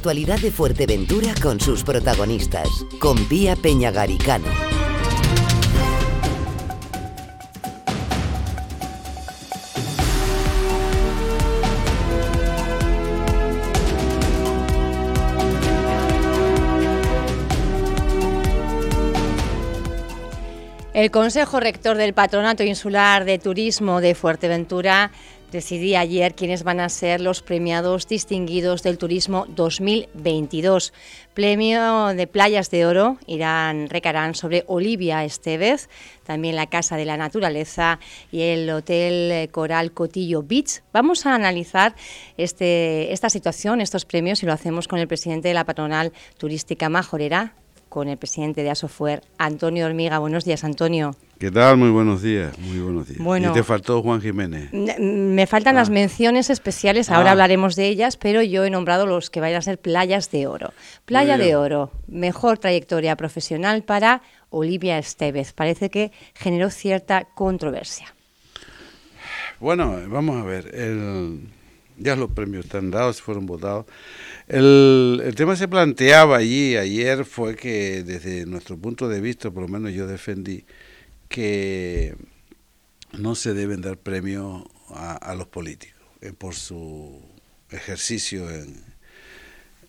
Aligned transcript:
actualidad 0.00 0.38
de 0.38 0.50
Fuerteventura 0.50 1.34
con 1.42 1.60
sus 1.60 1.84
protagonistas, 1.84 2.66
con 3.00 3.22
Pía 3.28 3.54
Peñagaricano. 3.54 4.46
El 20.94 21.10
Consejo 21.10 21.60
Rector 21.60 21.98
del 21.98 22.14
Patronato 22.14 22.62
Insular 22.62 23.26
de 23.26 23.38
Turismo 23.38 24.00
de 24.00 24.14
Fuerteventura 24.14 25.12
decidía 25.50 26.00
ayer 26.00 26.34
quiénes 26.34 26.62
van 26.62 26.80
a 26.80 26.88
ser 26.88 27.20
los 27.20 27.42
premiados 27.42 28.06
distinguidos 28.06 28.82
del 28.82 28.98
turismo 28.98 29.46
2022. 29.48 30.92
Premio 31.34 32.08
de 32.08 32.26
Playas 32.26 32.70
de 32.70 32.86
Oro 32.86 33.18
irán, 33.26 33.88
recarán 33.88 34.34
sobre 34.34 34.64
Olivia 34.66 35.24
Estevez, 35.24 35.88
también 36.24 36.56
la 36.56 36.66
Casa 36.66 36.96
de 36.96 37.04
la 37.04 37.16
Naturaleza 37.16 37.98
y 38.30 38.42
el 38.42 38.70
Hotel 38.70 39.48
Coral 39.50 39.92
Cotillo 39.92 40.42
Beach. 40.42 40.82
Vamos 40.92 41.26
a 41.26 41.34
analizar 41.34 41.94
este, 42.36 43.12
esta 43.12 43.30
situación, 43.30 43.80
estos 43.80 44.04
premios, 44.04 44.42
y 44.42 44.46
lo 44.46 44.52
hacemos 44.52 44.88
con 44.88 44.98
el 44.98 45.08
presidente 45.08 45.48
de 45.48 45.54
la 45.54 45.64
patronal 45.64 46.12
turística 46.38 46.88
Majorera, 46.88 47.54
con 47.88 48.08
el 48.08 48.18
presidente 48.18 48.62
de 48.62 48.70
Asofuer, 48.70 49.22
Antonio 49.38 49.86
Hormiga. 49.86 50.18
Buenos 50.18 50.44
días, 50.44 50.64
Antonio. 50.64 51.16
¿Qué 51.40 51.50
tal? 51.50 51.78
Muy 51.78 51.88
buenos 51.88 52.20
días, 52.20 52.58
muy 52.58 52.80
buenos 52.80 53.08
días. 53.08 53.18
Bueno, 53.18 53.48
y 53.48 53.54
te 53.54 53.62
faltó 53.62 54.02
Juan 54.02 54.20
Jiménez. 54.20 54.70
Me 54.74 55.46
faltan 55.46 55.74
las 55.74 55.88
ah. 55.88 55.92
menciones 55.92 56.50
especiales, 56.50 57.08
ahora 57.08 57.30
ah. 57.30 57.32
hablaremos 57.32 57.76
de 57.76 57.88
ellas, 57.88 58.18
pero 58.18 58.42
yo 58.42 58.62
he 58.66 58.68
nombrado 58.68 59.06
los 59.06 59.30
que 59.30 59.40
vayan 59.40 59.60
a 59.60 59.62
ser 59.62 59.78
playas 59.78 60.30
de 60.30 60.46
oro. 60.46 60.74
Playa 61.06 61.38
de 61.38 61.56
oro, 61.56 61.92
mejor 62.08 62.58
trayectoria 62.58 63.16
profesional 63.16 63.84
para 63.84 64.20
Olivia 64.50 64.98
Estevez. 64.98 65.54
Parece 65.54 65.88
que 65.88 66.12
generó 66.34 66.68
cierta 66.68 67.24
controversia. 67.24 68.14
Bueno, 69.60 69.98
vamos 70.08 70.42
a 70.42 70.44
ver, 70.44 70.70
ya 71.96 72.16
los 72.16 72.32
premios 72.32 72.66
están 72.66 72.90
dados, 72.90 73.22
fueron 73.22 73.46
votados. 73.46 73.86
El, 74.46 75.22
el, 75.24 75.34
tema 75.34 75.56
se 75.56 75.68
planteaba 75.68 76.36
allí 76.36 76.76
ayer 76.76 77.24
fue 77.24 77.56
que 77.56 78.02
desde 78.02 78.44
nuestro 78.44 78.76
punto 78.76 79.08
de 79.08 79.22
vista, 79.22 79.50
por 79.50 79.62
lo 79.62 79.68
menos 79.68 79.94
yo 79.94 80.06
defendí, 80.06 80.66
que 81.30 82.16
no 83.12 83.36
se 83.36 83.54
deben 83.54 83.80
dar 83.80 83.96
premios 83.96 84.64
a, 84.88 85.34
los 85.36 85.46
políticos 85.46 86.02
eh, 86.20 86.32
por 86.36 86.56
su 86.56 87.22
ejercicio 87.70 88.50
en, 88.50 88.82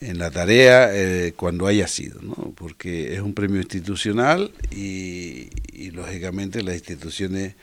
en 0.01 0.19
la 0.19 0.29
tarea 0.29 0.91
eh, 0.93 1.33
cuando 1.35 1.65
haya 1.65 1.87
sido, 1.87 2.21
¿no? 2.21 2.53
porque 2.55 3.15
es 3.15 3.21
un 3.21 3.33
premio 3.33 3.57
institucional 3.57 4.51
y, 4.69 5.49
lógicamente 5.91 6.61
las 6.61 6.75
instituciones 6.75 7.55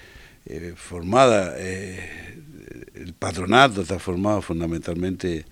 eh, 0.44 0.74
formadas, 0.76 1.56
el 1.58 3.14
patronato 3.18 3.82
está 3.82 3.98
formado 3.98 4.42
fundamentalmente 4.42 5.46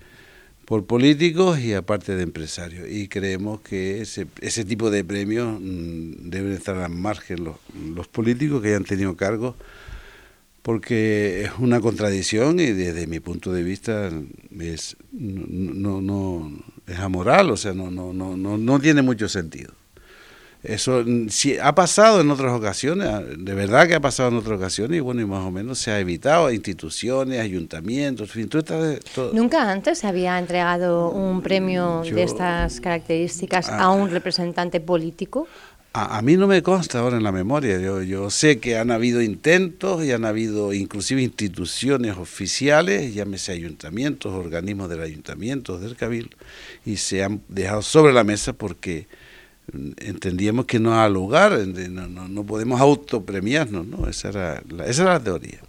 por 0.67 0.85
políticos 0.85 1.61
y 1.61 1.73
aparte 1.73 2.17
de 2.17 2.23
empresarios. 2.23 2.89
Y 2.89 3.07
creemos 3.07 3.61
que 3.61 4.01
ese, 4.01 4.65
tipo 4.65 4.91
de 4.91 5.05
premios 5.05 5.61
mm, 5.61 6.29
deben 6.29 6.51
estar 6.51 6.75
al 6.75 6.91
margen 6.91 7.45
los, 7.45 7.55
los 7.95 8.09
políticos 8.09 8.61
que 8.61 8.67
hayan 8.67 8.83
tenido 8.83 9.15
cargos, 9.15 9.55
porque 10.63 11.45
es 11.45 11.51
una 11.59 11.79
contradicción 11.79 12.59
y 12.59 12.65
desde 12.73 13.07
mi 13.07 13.21
punto 13.21 13.53
de 13.53 13.63
vista 13.63 14.11
es, 14.59 14.97
no, 15.13 16.01
no, 16.01 16.51
es 16.85 16.99
amoral, 16.99 17.49
o 17.49 17.55
sea, 17.55 17.71
no, 17.71 17.89
no, 17.89 18.11
no, 18.11 18.35
no, 18.35 18.57
no 18.57 18.79
tiene 18.81 19.01
mucho 19.01 19.29
sentido. 19.29 19.71
Eso 20.63 21.03
si, 21.29 21.57
ha 21.57 21.75
pasado 21.75 22.19
en 22.19 22.31
otras 22.31 22.51
ocasiones, 22.51 23.07
de 23.37 23.53
verdad 23.53 23.87
que 23.87 23.93
ha 23.93 23.99
pasado 23.99 24.29
en 24.29 24.37
otras 24.37 24.57
ocasiones 24.57 24.97
y 24.97 24.99
bueno, 24.99 25.21
y 25.21 25.25
más 25.25 25.45
o 25.45 25.51
menos 25.51 25.77
se 25.77 25.91
ha 25.91 25.99
evitado 25.99 26.51
instituciones, 26.51 27.39
ayuntamientos, 27.39 28.35
en 28.35 28.49
fin, 28.49 28.63
¿Nunca 29.33 29.71
antes 29.71 29.99
se 29.99 30.07
había 30.07 30.39
entregado 30.39 31.11
un 31.11 31.41
premio 31.41 32.01
de 32.01 32.23
estas 32.23 32.81
características 32.81 33.69
a, 33.69 33.91
un 33.91 34.09
representante 34.09 34.79
político? 34.79 35.47
A, 35.93 36.21
mí 36.21 36.37
no 36.37 36.47
me 36.47 36.61
consta 36.61 36.99
ahora 36.99 37.17
en 37.17 37.23
la 37.23 37.31
memoria, 37.31 37.79
yo, 37.79 38.01
yo 38.01 38.29
sé 38.29 38.59
que 38.59 38.77
han 38.77 38.91
habido 38.91 39.21
intentos 39.21 40.03
y 40.03 40.11
han 40.11 40.25
habido 40.25 40.73
inclusive 40.73 41.21
instituciones 41.21 42.17
oficiales, 42.17 43.13
llámese 43.13 43.51
ayuntamientos, 43.51 44.33
organismos 44.33 44.89
del 44.89 45.01
ayuntamiento, 45.01 45.79
del 45.79 45.95
cabildo, 45.95 46.35
y 46.85 46.97
se 46.97 47.23
han 47.23 47.41
dejado 47.47 47.81
sobre 47.81 48.13
la 48.13 48.23
mesa 48.23 48.53
porque 48.53 49.07
entendíamos 49.73 50.65
que 50.65 50.79
no 50.79 50.99
ha 50.99 51.09
lugar, 51.09 51.57
no, 51.57 52.07
no, 52.07 52.27
no 52.27 52.43
podemos 52.45 52.79
autopremiarnos, 52.79 53.85
¿no? 53.85 54.07
Esa 54.07 54.29
era 54.29 54.63
la, 54.69 54.85
esa 54.85 55.03
era 55.03 55.13
la 55.13 55.23
teoría. 55.23 55.59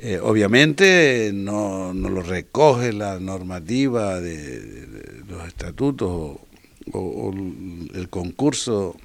Eh, 0.00 0.20
obviamente 0.22 1.32
no, 1.34 1.92
no, 1.92 2.08
lo 2.08 2.22
recoge 2.22 2.92
la 2.92 3.18
normativa 3.18 4.20
de, 4.20 4.86
los 5.28 5.46
estatutos 5.46 6.38
o, 6.92 7.34
el 7.94 8.08
concurso 8.08 8.96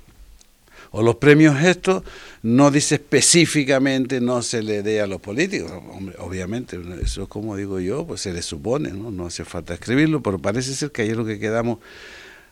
o 0.92 1.02
los 1.02 1.16
premios 1.16 1.60
estos, 1.64 2.04
no 2.44 2.70
dice 2.70 2.96
específicamente 2.96 4.22
no 4.22 4.44
se 4.44 4.62
le 4.62 4.84
dé 4.84 5.02
a 5.02 5.08
los 5.08 5.20
políticos. 5.20 5.72
Hombre, 5.92 6.16
obviamente, 6.20 6.80
eso 7.02 7.24
es 7.24 7.28
como 7.28 7.56
digo 7.58 7.80
yo, 7.80 8.06
pues 8.06 8.22
se 8.22 8.32
le 8.32 8.44
supone, 8.44 8.92
¿no? 8.92 9.10
no 9.10 9.26
hace 9.26 9.44
falta 9.44 9.74
escribirlo, 9.74 10.22
pero 10.22 10.38
parece 10.38 10.76
ser 10.76 10.92
que 10.92 11.02
ayer 11.02 11.18
lo 11.18 11.26
que 11.26 11.40
quedamos 11.40 11.80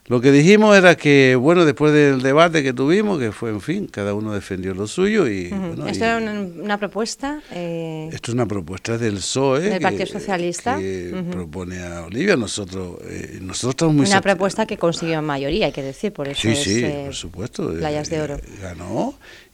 lo 0.06 0.20
que 0.20 0.32
dijimos 0.32 0.76
era 0.76 0.96
que, 0.96 1.38
bueno, 1.40 1.64
después 1.64 1.94
del 1.94 2.22
debate 2.22 2.64
que 2.64 2.74
tuvimos, 2.74 3.20
que 3.20 3.32
fue, 3.32 3.52
en 3.52 3.62
fin, 3.62 3.88
cada 3.88 4.14
uno 4.14 4.34
defendió 4.34 4.74
lo 4.74 4.88
suyo 4.88 5.28
y... 5.28 5.54
¿Esto 5.88 6.06
era 6.06 6.18
una, 6.18 6.78
propuesta? 6.78 7.42
Eh, 7.52 8.10
esto 8.12 8.32
es 8.32 8.36
una 8.36 8.48
propuesta 8.48 8.98
del 8.98 9.16
PSOE. 9.16 9.70
Del 9.70 9.82
Partido 9.82 10.08
Socialista. 10.08 10.78
Que 10.78 11.24
propone 11.32 11.84
a 11.84 12.04
Olivia. 12.04 12.36
Nosotros, 12.36 12.98
eh, 13.08 13.40
nosotros 13.42 13.72
estamos 13.72 13.96
muy... 13.96 14.06
Una 14.08 14.22
propuesta 14.22 14.66
que 14.66 14.78
consiguió 14.78 15.22
mayoría, 15.22 15.68
hay 15.68 15.72
que 15.72 15.84
decir, 15.84 16.12
por 16.12 16.28
eso 16.28 16.42
Sí, 16.42 16.50
es, 16.50 16.60
sí, 16.60 16.84
eh, 16.84 17.04
por 17.06 17.16
supuesto. 17.16 17.72
Playas 17.72 18.10
de 18.10 18.22
Oro. 18.22 18.38
ganó 18.62 19.14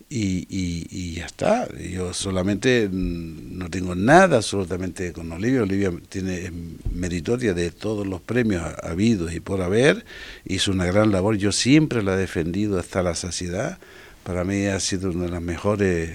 y, 0.10 0.48
y, 0.50 1.16
ya 1.16 1.26
está. 1.26 1.68
Yo 1.78 2.14
solamente 2.14 2.88
mm, 2.90 3.58
no 3.58 3.70
tengo 3.70 3.96
nada 3.96 4.38
absolutamente 4.38 5.12
con 5.12 5.32
Olivia. 5.32 5.64
Olivia 5.64 5.92
tiene 6.10 6.52
meritoria 6.94 7.54
de 7.54 7.72
todos 7.72 8.08
los 8.08 8.22
premios 8.22 8.64
habidos 8.84 9.34
y 9.34 9.40
por 9.40 9.62
haber. 9.62 10.06
Hizo 10.46 10.72
una 10.72 10.86
gran 10.86 11.12
labor. 11.12 11.38
Yo 11.38 11.52
siempre 11.52 12.04
la 12.04 12.14
he 12.14 12.18
defendido 12.18 12.80
hasta 12.80 13.04
la 13.04 13.16
saciedad. 13.16 13.80
Para 14.24 14.44
mí 14.44 14.66
ha 14.68 14.80
sido 14.80 15.12
una 15.12 15.26
de 15.26 15.32
las 15.32 15.42
mejores 15.42 16.12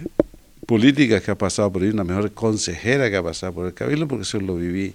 políticas 0.67 1.23
que 1.23 1.31
ha 1.31 1.39
pasado 1.39 1.71
por 1.71 1.83
ahí, 1.83 1.91
una 1.91 2.05
mejor 2.05 2.33
consejera 2.33 3.11
que 3.11 3.17
ha 3.17 3.23
pasado 3.23 3.53
por 3.53 3.67
el 3.67 3.75
Cabildo, 3.75 4.09
porque 4.09 4.23
eso 4.23 4.41
lo 4.41 4.57
viví 4.57 4.95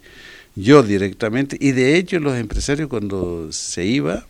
yo 0.56 0.82
directamente. 0.82 1.56
Y 1.60 1.72
de 1.72 1.98
hecho 1.98 2.20
los 2.20 2.36
empresarios 2.36 2.90
cuando 2.90 3.52
se 3.52 3.86
iba 3.86 4.26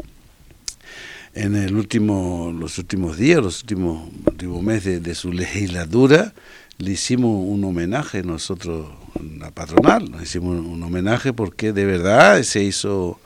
en 1.37 1.55
el 1.55 1.75
último, 1.75 2.51
los 2.57 2.77
últimos 2.79 3.17
días, 3.17 3.41
los 3.41 3.61
últimos, 3.61 4.09
últimos 4.25 4.63
meses 4.63 5.03
de, 5.03 5.13
su 5.13 5.31
legislatura, 5.31 6.33
le 6.79 6.91
hicimos 6.91 7.45
un 7.47 7.63
homenaje 7.63 8.23
nosotros, 8.23 8.87
la 9.37 9.51
patronal, 9.51 10.11
le 10.11 10.23
hicimos 10.23 10.59
un, 10.59 10.81
homenaje 10.81 11.33
porque 11.33 11.73
de 11.73 11.85
verdad 11.85 12.41
se 12.41 12.63
hizo, 12.63 13.19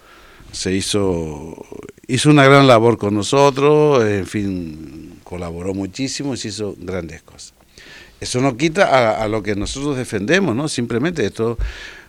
se 0.52 0.74
hizo, 0.74 1.66
hizo 2.08 2.30
una 2.30 2.44
gran 2.44 2.68
labor 2.68 2.98
con 2.98 3.14
nosotros, 3.14 4.04
en 4.04 4.28
fin, 4.28 5.20
colaboró 5.24 5.74
muchísimo 5.74 6.34
y 6.34 6.38
se 6.38 6.50
hizo 6.50 6.76
grandes 6.80 7.22
cosas. 7.24 7.61
Eso 8.22 8.40
no 8.40 8.56
quita 8.56 8.86
a, 8.86 9.24
a 9.24 9.28
lo 9.28 9.44
que 9.44 9.56
nosotros 9.56 9.98
defendemos, 9.98 10.56
¿no? 10.56 10.70
Simplemente 10.70 11.26
esto 11.26 11.58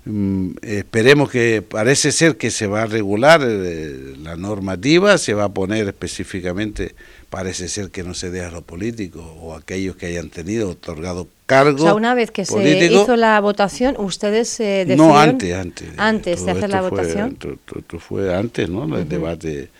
Mm, 0.05 0.55
esperemos 0.63 1.31
que 1.31 1.63
parece 1.63 2.11
ser 2.11 2.37
que 2.37 2.51
se 2.51 2.67
va 2.67 2.83
a 2.83 2.87
regular 2.87 3.41
eh, 3.45 4.17
la 4.21 4.35
normativa, 4.35 5.17
se 5.17 5.33
va 5.33 5.45
a 5.45 5.49
poner 5.51 5.87
específicamente, 5.87 6.97
parece 7.31 7.69
ser 7.69 7.91
que 7.91 8.03
no 8.03 8.13
se 8.13 8.33
deja 8.33 8.49
a 8.49 8.51
los 8.51 8.65
políticos 8.65 9.25
o 9.41 9.55
aquellos 9.55 9.95
que 9.95 10.07
hayan 10.07 10.29
tenido 10.29 10.71
otorgado 10.71 11.29
cargos. 11.47 11.83
O 11.83 11.85
sea, 11.85 11.95
una 11.95 12.15
vez 12.15 12.33
que 12.33 12.45
se 12.45 12.87
hizo 12.87 13.15
la 13.15 13.41
votación, 13.41 13.95
ustedes 13.97 14.49
se 14.49 14.87
No, 14.97 15.17
antes, 15.17 15.55
antes. 15.55 15.91
Antes 15.97 16.45
de 16.45 16.51
hacer 16.51 16.71
la 16.71 16.81
votación. 16.81 17.39
Esto 17.77 18.01
fue 18.01 18.35
antes, 18.35 18.69
¿no? 18.69 18.97
El 18.97 19.09
debate. 19.09 19.71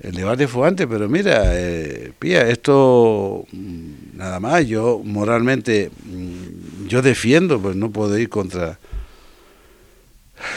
El 0.00 0.12
debate 0.12 0.46
fue 0.46 0.68
antes, 0.68 0.86
pero 0.86 1.08
mira, 1.08 1.42
eh, 1.54 2.12
Pía, 2.18 2.48
esto 2.48 3.46
mm, 3.52 4.16
nada 4.16 4.40
más, 4.40 4.66
yo 4.66 5.00
moralmente, 5.02 5.90
mm, 6.04 6.86
yo 6.86 7.02
defiendo, 7.02 7.60
pues 7.60 7.76
no 7.76 7.90
puedo 7.90 8.16
ir 8.18 8.28
contra 8.28 8.78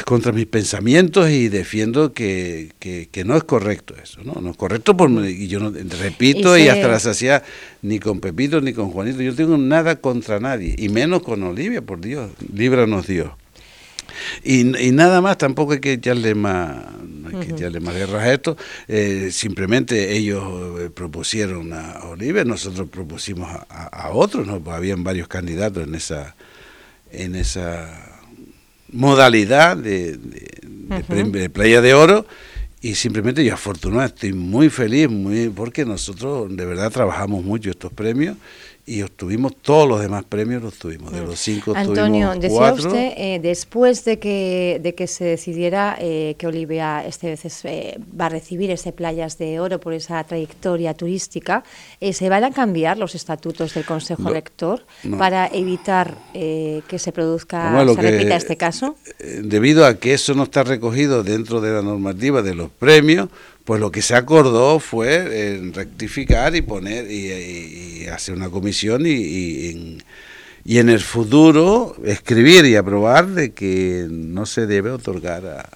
contra 0.05 0.31
mis 0.31 0.45
pensamientos 0.45 1.29
y 1.29 1.47
defiendo 1.47 2.13
que, 2.13 2.71
que, 2.79 3.23
no 3.23 3.35
es 3.35 3.43
correcto 3.43 3.95
eso, 4.01 4.21
¿no? 4.23 4.33
No 4.41 4.51
es 4.51 4.57
correcto, 4.57 4.95
por, 4.95 5.09
y 5.09 5.47
yo 5.47 5.59
no, 5.59 5.71
repito 6.01 6.57
y, 6.57 6.67
hasta 6.67 6.87
la 6.87 6.99
saciedad, 6.99 7.43
ni 7.81 7.99
con 7.99 8.19
Pepito 8.19 8.61
ni 8.61 8.73
con 8.73 8.91
Juanito, 8.91 9.21
yo 9.21 9.33
tengo 9.35 9.57
nada 9.57 9.97
contra 9.97 10.39
nadie, 10.39 10.75
y 10.77 10.89
menos 10.89 11.23
con 11.23 11.43
Olivia, 11.43 11.81
por 11.81 12.01
Dios, 12.01 12.31
líbranos 12.53 13.07
Dios. 13.07 13.31
Y, 14.43 14.61
y 14.77 14.91
nada 14.91 15.21
más, 15.21 15.37
tampoco 15.37 15.73
hay 15.73 15.79
que 15.79 15.93
echarle 15.93 16.35
más, 16.35 16.77
no 17.01 17.29
hay 17.29 17.47
que 17.47 17.53
tirarle 17.53 17.79
más 17.79 17.95
guerras 17.95 18.23
a 18.23 18.33
esto. 18.33 18.57
Eh, 18.87 19.29
simplemente 19.31 20.15
ellos 20.15 20.43
eh, 20.79 20.89
propusieron 20.89 21.73
a 21.73 21.99
Oliver, 22.05 22.45
nosotros 22.45 22.87
propusimos 22.89 23.49
a, 23.69 24.09
otros, 24.11 24.47
¿no? 24.47 24.59
Pues 24.59 24.75
habían 24.75 25.03
varios 25.03 25.27
candidatos 25.27 25.87
en 25.87 25.95
esa, 25.95 26.35
en 27.11 27.35
esa 27.35 28.21
modalidad 28.91 29.77
de, 29.77 30.17
de 30.17 31.49
Playa 31.49 31.81
de 31.81 31.93
Oro 31.93 32.25
y 32.81 32.95
simplemente 32.95 33.43
yo 33.43 33.53
afortunado, 33.53 34.05
estoy 34.05 34.33
muy 34.33 34.69
feliz, 34.69 35.09
muy 35.09 35.49
porque 35.49 35.83
nosotros 35.83 36.55
de 36.55 36.65
verdad 36.65 36.89
trabajamos 36.91 37.43
mucho 37.43 37.69
estos 37.69 37.91
premios 37.91 38.37
y 38.89 39.03
obtuvimos 39.03 39.55
todos 39.61 39.87
los 39.87 40.01
demás 40.01 40.23
premios, 40.27 40.63
los 40.63 40.73
tuvimos. 40.73 41.11
De 41.11 41.21
mm. 41.21 41.25
los 41.25 41.39
cinco 41.39 41.73
Antonio, 41.75 42.33
decía 42.33 42.73
usted, 42.73 43.13
eh, 43.17 43.39
después 43.39 44.03
de 44.03 44.17
que, 44.17 44.79
de 44.81 44.95
que 44.95 45.05
se 45.05 45.25
decidiera 45.25 45.95
eh, 45.99 46.35
que 46.39 46.47
Olivia 46.47 47.05
este 47.05 47.27
veces 47.27 47.61
eh, 47.65 47.99
va 48.19 48.25
a 48.25 48.29
recibir 48.29 48.71
ese 48.71 48.91
Playas 48.91 49.37
de 49.37 49.59
Oro 49.59 49.79
por 49.79 49.93
esa 49.93 50.23
trayectoria 50.23 50.95
turística, 50.95 51.63
¿se 52.01 52.29
van 52.29 52.43
a 52.43 52.51
cambiar 52.51 52.97
los 52.97 53.13
estatutos 53.13 53.75
del 53.75 53.85
Consejo 53.85 54.29
Rector 54.29 54.83
para 55.17 55.47
evitar 55.47 56.17
que 56.33 56.97
se 56.97 57.11
produzca, 57.11 57.85
se 57.93 58.01
repita 58.01 58.35
este 58.35 58.57
caso? 58.57 58.95
Debido 59.19 59.85
a 59.85 59.99
que 59.99 60.13
eso 60.13 60.33
no 60.33 60.43
está 60.43 60.63
recogido 60.63 61.23
dentro 61.23 61.61
de 61.61 61.71
la 61.73 61.81
normativa 61.83 62.41
de 62.41 62.55
los 62.55 62.71
premios, 62.71 63.29
pues 63.69 63.79
lo 63.79 63.91
que 63.91 64.01
se 64.01 64.15
acordó 64.15 64.79
fue 64.79 65.27
eh, 65.29 65.71
rectificar 65.71 66.55
y 66.55 66.63
poner 66.63 67.05
y, 67.11 68.07
hacer 68.07 68.33
una 68.33 68.49
comisión 68.49 69.05
y, 69.05 69.67
en, 69.69 70.03
y, 70.65 70.79
en, 70.79 70.89
el 70.89 70.99
futuro 70.99 71.95
escribir 72.03 72.65
y 72.65 72.75
aprobar 72.75 73.27
de 73.27 73.51
que 73.51 74.07
no 74.09 74.47
se 74.47 74.65
debe 74.65 74.89
otorgar 74.89 75.69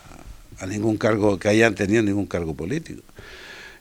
a, 0.60 0.66
ningún 0.66 0.98
cargo 0.98 1.38
que 1.38 1.50
hayan 1.50 1.76
tenido 1.76 2.02
ningún 2.02 2.26
cargo 2.26 2.56
político 2.56 3.04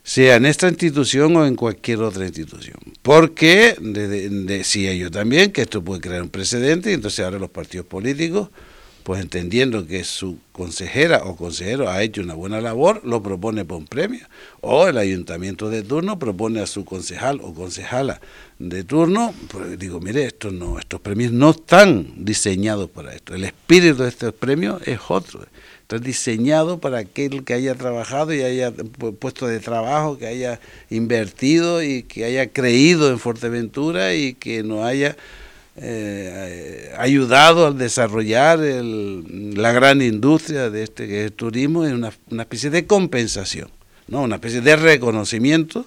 sea 0.03 0.37
en 0.37 0.45
esta 0.45 0.69
institución 0.69 1.35
o 1.37 1.47
en 1.47 1.57
cualquier 1.57 2.03
otra 2.03 2.27
institución. 2.27 2.77
Porque 3.01 3.77
decía 3.81 4.93
yo 4.93 5.11
también 5.11 5.53
que 5.53 5.63
esto 5.63 5.83
puede 5.83 6.03
crear 6.03 6.21
un 6.21 6.29
precedente 6.29 6.91
y 6.91 6.95
entonces 6.95 7.25
ahora 7.25 7.39
los 7.39 7.49
partidos 7.49 7.87
políticos 7.87 8.51
pues 9.03 9.21
entendiendo 9.21 9.87
que 9.87 10.05
su 10.05 10.39
consejera 10.53 11.23
o 11.25 11.37
consejero 11.37 11.91
ha 11.91 12.03
hecho 12.03 12.21
una 12.21 12.35
buena 12.35 12.61
labor, 12.61 13.01
lo 13.05 13.23
propone 13.23 13.65
por 13.65 13.79
un 13.79 13.87
premio. 13.87 14.27
O 14.61 14.87
el 14.87 14.99
ayuntamiento 14.99 15.71
de 15.71 15.83
turno 15.83 16.19
propone 16.19 16.61
a 16.61 16.67
su 16.67 16.85
concejal 16.85 17.41
o 17.43 17.55
concejala 17.55 18.21
de 18.59 18.85
turno, 18.85 19.35
pues 19.49 19.79
digo, 19.79 20.01
mire, 20.01 20.25
estos, 20.25 20.53
no, 20.53 20.79
estos 20.79 21.01
premios 21.01 21.33
no 21.33 21.51
están 21.51 22.13
diseñados 22.25 22.89
para 22.91 23.15
esto. 23.15 23.35
El 23.35 23.45
espíritu 23.45 24.05
de 24.05 24.09
estos 24.09 24.33
premios 24.35 24.81
es 24.87 25.01
otro. 25.09 25.45
Está 25.81 25.99
diseñado 25.99 26.79
para 26.79 26.99
aquel 26.99 27.45
que 27.45 27.55
haya 27.55 27.75
trabajado 27.75 28.33
y 28.33 28.43
haya 28.43 28.73
puesto 29.19 29.47
de 29.47 29.59
trabajo, 29.59 30.17
que 30.17 30.27
haya 30.27 30.61
invertido 30.91 31.83
y 31.83 32.05
que 32.05 32.25
haya 32.25 32.51
creído 32.51 33.11
en 33.11 33.19
Fuerteventura 33.19 34.15
y 34.15 34.35
que 34.35 34.63
no 34.63 34.85
haya 34.85 35.17
eh, 35.77 36.93
ayudado 36.99 37.67
a 37.67 37.73
desarrollar 37.73 38.59
la 38.59 39.73
gran 39.73 40.03
industria 40.03 40.69
de 40.69 40.83
este 40.83 41.09
que 41.09 41.21
es 41.21 41.27
el 41.27 41.33
turismo 41.33 41.85
es 41.85 41.93
una, 41.93 42.13
una, 42.31 42.43
especie 42.43 42.69
de 42.69 42.87
compensación, 42.87 43.71
¿no? 44.07 44.23
una 44.23 44.37
especie 44.37 44.61
de 44.61 44.77
reconocimiento, 44.77 45.87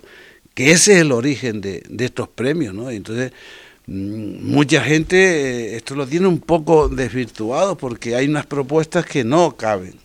que 0.56 0.72
ese 0.72 0.94
es 0.94 1.02
el 1.02 1.12
origen 1.12 1.62
de, 1.62 1.84
de 1.88 2.06
estos 2.06 2.28
premios. 2.28 2.74
¿no? 2.74 2.90
Entonces, 2.90 3.32
mm, 3.86 4.52
mucha 4.52 4.82
gente 4.82 5.18
eh, 5.18 5.76
esto 5.76 5.96
lo 5.96 6.08
tiene 6.08 6.28
un 6.28 6.40
poco 6.40 6.90
desvirtuado 6.90 7.78
porque 7.78 8.16
hay 8.16 8.28
unas 8.28 8.48
propuestas 8.48 9.06
que 9.06 9.24
no 9.24 9.56
caben. 9.56 10.05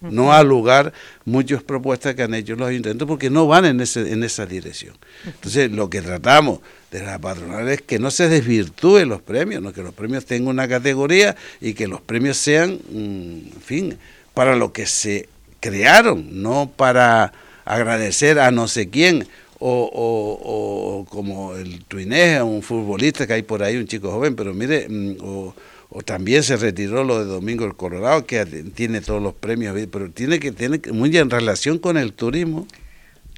No 0.00 0.32
ha 0.32 0.42
lugar 0.42 0.92
muchas 1.24 1.62
propuestas 1.62 2.14
que 2.14 2.22
han 2.22 2.34
hecho 2.34 2.54
los 2.54 2.68
ayuntamientos 2.68 3.08
porque 3.08 3.30
no 3.30 3.46
van 3.46 3.64
en, 3.64 3.80
ese, 3.80 4.12
en 4.12 4.22
esa 4.22 4.44
dirección. 4.44 4.94
Entonces, 5.24 5.70
lo 5.70 5.88
que 5.88 6.02
tratamos 6.02 6.60
de 6.90 7.02
la 7.02 7.18
patronal 7.18 7.68
es 7.68 7.82
que 7.82 7.98
no 7.98 8.10
se 8.10 8.28
desvirtúen 8.28 9.08
los 9.08 9.22
premios, 9.22 9.62
¿no? 9.62 9.72
que 9.72 9.82
los 9.82 9.94
premios 9.94 10.26
tengan 10.26 10.48
una 10.48 10.68
categoría 10.68 11.34
y 11.60 11.74
que 11.74 11.88
los 11.88 12.00
premios 12.00 12.36
sean, 12.36 12.78
mm, 12.90 13.54
en 13.54 13.62
fin, 13.64 13.98
para 14.34 14.54
lo 14.54 14.72
que 14.72 14.86
se 14.86 15.28
crearon, 15.60 16.42
no 16.42 16.70
para 16.76 17.32
agradecer 17.64 18.38
a 18.38 18.50
no 18.50 18.68
sé 18.68 18.88
quién. 18.88 19.26
O, 19.58 19.90
o, 19.90 21.06
como 21.08 21.56
el 21.56 21.82
Tuineja, 21.86 22.44
un 22.44 22.60
futbolista 22.60 23.26
que 23.26 23.32
hay 23.32 23.42
por 23.42 23.62
ahí, 23.62 23.78
un 23.78 23.86
chico 23.86 24.10
joven, 24.10 24.36
pero 24.36 24.52
mire, 24.52 24.86
mm, 24.86 25.16
o, 25.22 25.54
o 25.88 26.02
también 26.02 26.42
se 26.42 26.56
retiró 26.56 27.04
lo 27.04 27.18
de 27.18 27.26
Domingo 27.26 27.64
el 27.64 27.74
Colorado, 27.74 28.26
que 28.26 28.44
tiene 28.44 29.00
todos 29.00 29.22
los 29.22 29.34
premios, 29.34 29.76
pero 29.90 30.10
tiene 30.10 30.38
que 30.40 30.52
tener 30.52 30.92
muy 30.92 31.16
en 31.16 31.30
relación 31.30 31.78
con 31.78 31.96
el 31.96 32.12
turismo. 32.12 32.66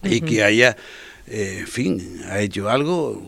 Y 0.04 0.20
que 0.20 0.44
haya 0.44 0.76
eh, 1.30 1.58
en 1.60 1.66
fin, 1.66 2.20
ha 2.30 2.40
hecho 2.40 2.70
algo 2.70 3.22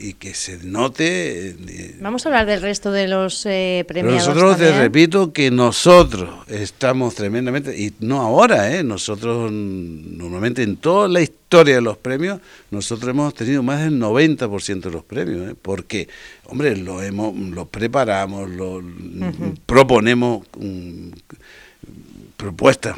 y 0.00 0.14
que 0.14 0.34
se 0.34 0.58
note. 0.64 1.50
Eh, 1.50 1.96
Vamos 2.00 2.24
a 2.24 2.30
hablar 2.30 2.46
del 2.46 2.62
resto 2.62 2.90
de 2.90 3.06
los 3.06 3.44
eh, 3.44 3.84
premiados. 3.86 4.26
Nosotros 4.28 4.56
te 4.56 4.72
repito 4.72 5.32
que 5.32 5.50
nosotros 5.50 6.30
estamos 6.48 7.14
tremendamente, 7.14 7.78
y 7.78 7.92
no 8.00 8.20
ahora, 8.20 8.74
eh, 8.74 8.82
nosotros 8.82 9.52
normalmente 9.52 10.62
en 10.62 10.76
toda 10.76 11.06
la 11.06 11.20
historia 11.20 11.74
de 11.74 11.82
los 11.82 11.98
premios, 11.98 12.40
nosotros 12.70 13.10
hemos 13.10 13.34
tenido 13.34 13.62
más 13.62 13.80
del 13.80 14.00
90% 14.00 14.80
de 14.80 14.90
los 14.90 15.04
premios, 15.04 15.54
porque, 15.60 16.08
hombre, 16.46 16.76
lo, 16.76 17.02
hemos, 17.02 17.36
lo 17.36 17.66
preparamos, 17.66 18.48
lo 18.48 18.82
proponemos. 19.66 20.46
Mm, 20.58 21.10
propuestas 22.36 22.96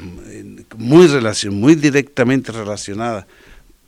muy 0.76 1.08
relacion, 1.08 1.58
muy 1.58 1.74
directamente 1.74 2.52
relacionadas 2.52 3.26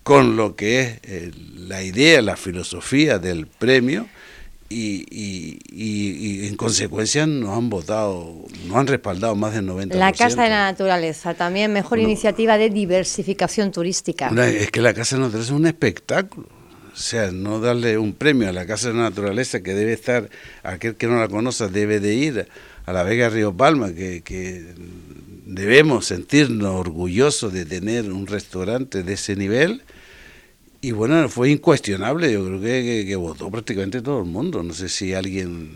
con 0.05 0.37
lo 0.37 0.55
que 0.55 0.81
es 0.81 0.99
eh, 1.03 1.31
la 1.57 1.83
idea, 1.83 2.23
la 2.23 2.37
filosofía 2.37 3.19
del 3.19 3.47
premio 3.47 4.07
y, 4.69 5.07
y, 5.11 6.47
en 6.47 6.57
consecuencia 6.57 7.27
nos 7.27 7.57
han 7.57 7.71
votado, 7.71 8.45
nos 8.67 8.77
han 8.77 8.87
respaldado 8.87 9.35
más 9.35 9.55
del 9.55 9.67
90%. 9.67 9.95
La 9.95 10.13
Casa 10.13 10.43
de 10.43 10.51
la 10.51 10.71
Naturaleza, 10.71 11.35
también 11.35 11.73
mejor 11.73 11.99
iniciativa 11.99 12.59
de 12.59 12.71
diversificación 12.71 13.73
turística. 13.73 14.29
es 14.47 14.71
que 14.71 14.81
la 14.81 14.93
Casa 14.93 15.17
de 15.17 15.21
la 15.21 15.27
Naturaleza 15.27 15.53
es 15.53 15.59
un 15.59 15.67
espectáculo. 15.67 16.49
O 16.93 16.97
sea, 16.97 17.33
no 17.33 17.59
darle 17.59 17.99
un 17.99 18.13
premio 18.13 18.49
a 18.49 18.53
la 18.53 18.67
Casa 18.67 18.89
de 18.89 18.95
la 18.95 19.05
Naturaleza 19.05 19.63
que 19.63 19.75
debe 19.75 19.93
estar, 19.93 20.29
aquel 20.63 20.97
que 20.97 21.07
no 21.07 21.19
la 21.19 21.29
conoce 21.29 21.69
debe 21.69 21.99
de 21.99 22.15
ir 22.15 22.49
a 22.87 22.93
la 22.93 23.03
Vega 23.03 23.29
Río 23.29 23.57
Palma, 23.57 23.95
que, 23.95 24.23
que 24.23 24.65
debemos 25.47 26.07
sentirnos 26.07 26.75
orgullosos 26.75 27.53
de 27.53 27.65
tener 27.65 28.11
un 28.11 28.27
restaurante 28.27 29.03
de 29.03 29.13
ese 29.13 29.37
nivel. 29.37 29.83
Y 30.81 30.93
bueno, 30.93 31.29
fue 31.29 31.51
incuestionable, 31.51 32.31
yo 32.31 32.45
creo 32.45 32.61
que, 32.61 33.17
votó 33.17 33.51
prácticamente 33.51 34.03
todo 34.03 34.19
el 34.19 34.27
mundo. 34.27 34.63
No 34.63 34.75
sé 34.75 34.89
si 34.89 35.15
alguien 35.15 35.71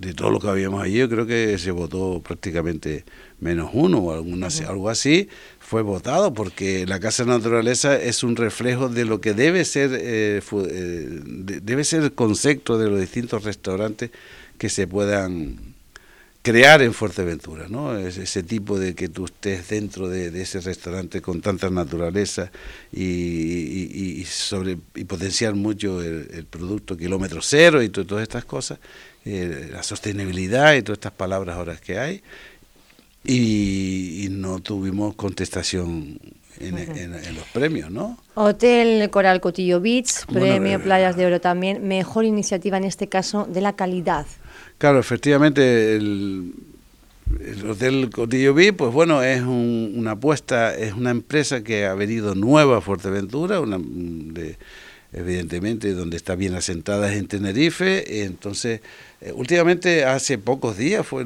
de 0.00 0.12
todo 0.12 0.30
lo 0.30 0.40
que 0.40 0.48
habíamos 0.48 0.82
allí, 0.82 0.98
yo 0.98 1.08
creo 1.08 1.26
que 1.26 1.56
se 1.58 1.70
votó 1.70 2.20
prácticamente 2.20 3.04
menos 3.40 3.70
uno 3.72 3.98
o 3.98 4.12
alguna, 4.12 4.48
algo 4.68 4.90
así, 4.90 5.28
fue 5.60 5.80
votado 5.82 6.34
porque 6.34 6.86
la 6.86 6.98
Casa 6.98 7.24
de 7.24 7.30
Naturaleza 7.30 7.96
es 7.98 8.22
un 8.24 8.36
reflejo 8.36 8.88
de 8.88 9.04
lo 9.04 9.20
que 9.20 9.32
debe 9.32 9.64
ser, 9.64 9.92
eh, 9.94 10.42
eh, 10.68 11.20
debe 11.62 11.84
ser 11.84 12.02
el 12.02 12.12
concepto 12.12 12.78
de 12.78 12.90
los 12.90 13.00
distintos 13.00 13.44
restaurantes 13.44 14.10
que 14.58 14.68
se 14.68 14.86
puedan 14.86 15.71
crear 16.42 16.82
en 16.82 16.92
Fuerteventura, 16.92 17.66
¿no? 17.68 17.96
ese 17.96 18.42
tipo 18.42 18.78
de 18.78 18.96
que 18.96 19.08
tú 19.08 19.26
estés 19.26 19.68
dentro 19.68 20.08
de, 20.08 20.42
ese 20.42 20.60
restaurante 20.60 21.22
con 21.22 21.40
tanta 21.40 21.70
naturaleza 21.70 22.50
y, 22.92 24.24
sobre, 24.26 24.76
y 24.96 25.04
potenciar 25.04 25.54
mucho 25.54 26.02
el, 26.02 26.44
producto 26.50 26.96
kilómetro 26.96 27.40
cero 27.42 27.80
y 27.80 27.88
todas 27.88 28.22
estas 28.24 28.44
cosas, 28.44 28.80
eh, 29.24 29.68
la 29.72 29.84
sostenibilidad 29.84 30.74
y 30.74 30.82
todas 30.82 30.96
estas 30.96 31.12
palabras 31.12 31.56
ahora 31.56 31.76
que 31.76 31.98
hay, 31.98 32.22
y, 33.24 34.26
no 34.30 34.58
tuvimos 34.58 35.14
contestación 35.14 36.18
en, 36.58 37.34
los 37.36 37.44
premios, 37.52 37.90
¿no? 37.90 38.18
Hotel 38.34 39.08
Coral 39.10 39.40
Cotillo 39.40 39.80
Beach, 39.80 40.26
premio 40.26 40.78
eh, 40.78 40.78
Playas 40.80 41.16
de 41.16 41.26
Oro 41.26 41.40
también, 41.40 41.86
mejor 41.86 42.24
iniciativa 42.24 42.76
en 42.78 42.84
este 42.84 43.08
caso 43.08 43.46
de 43.48 43.60
la 43.60 43.74
calidad. 43.74 44.26
Claro, 44.78 44.98
efectivamente, 44.98 45.96
el, 45.96 46.54
Hotel 47.68 48.10
Cotillo 48.10 48.52
B, 48.52 48.72
pues 48.72 48.92
bueno, 48.92 49.22
es 49.22 49.42
una 49.42 50.12
apuesta, 50.12 50.76
es 50.76 50.92
una 50.92 51.10
empresa 51.10 51.64
que 51.64 51.86
ha 51.86 51.94
venido 51.94 52.34
nueva 52.34 52.78
a 52.78 52.80
Fuerteventura, 52.80 53.60
una, 53.60 53.78
de, 53.80 54.58
evidentemente 55.12 55.92
donde 55.92 56.16
está 56.16 56.34
bien 56.34 56.54
asentada 56.54 57.14
en 57.14 57.26
Tenerife, 57.26 58.24
entonces 58.24 58.80
eh, 59.20 59.32
últimamente 59.34 60.04
hace 60.04 60.38
pocos 60.38 60.76
días 60.76 61.06
fue, 61.06 61.24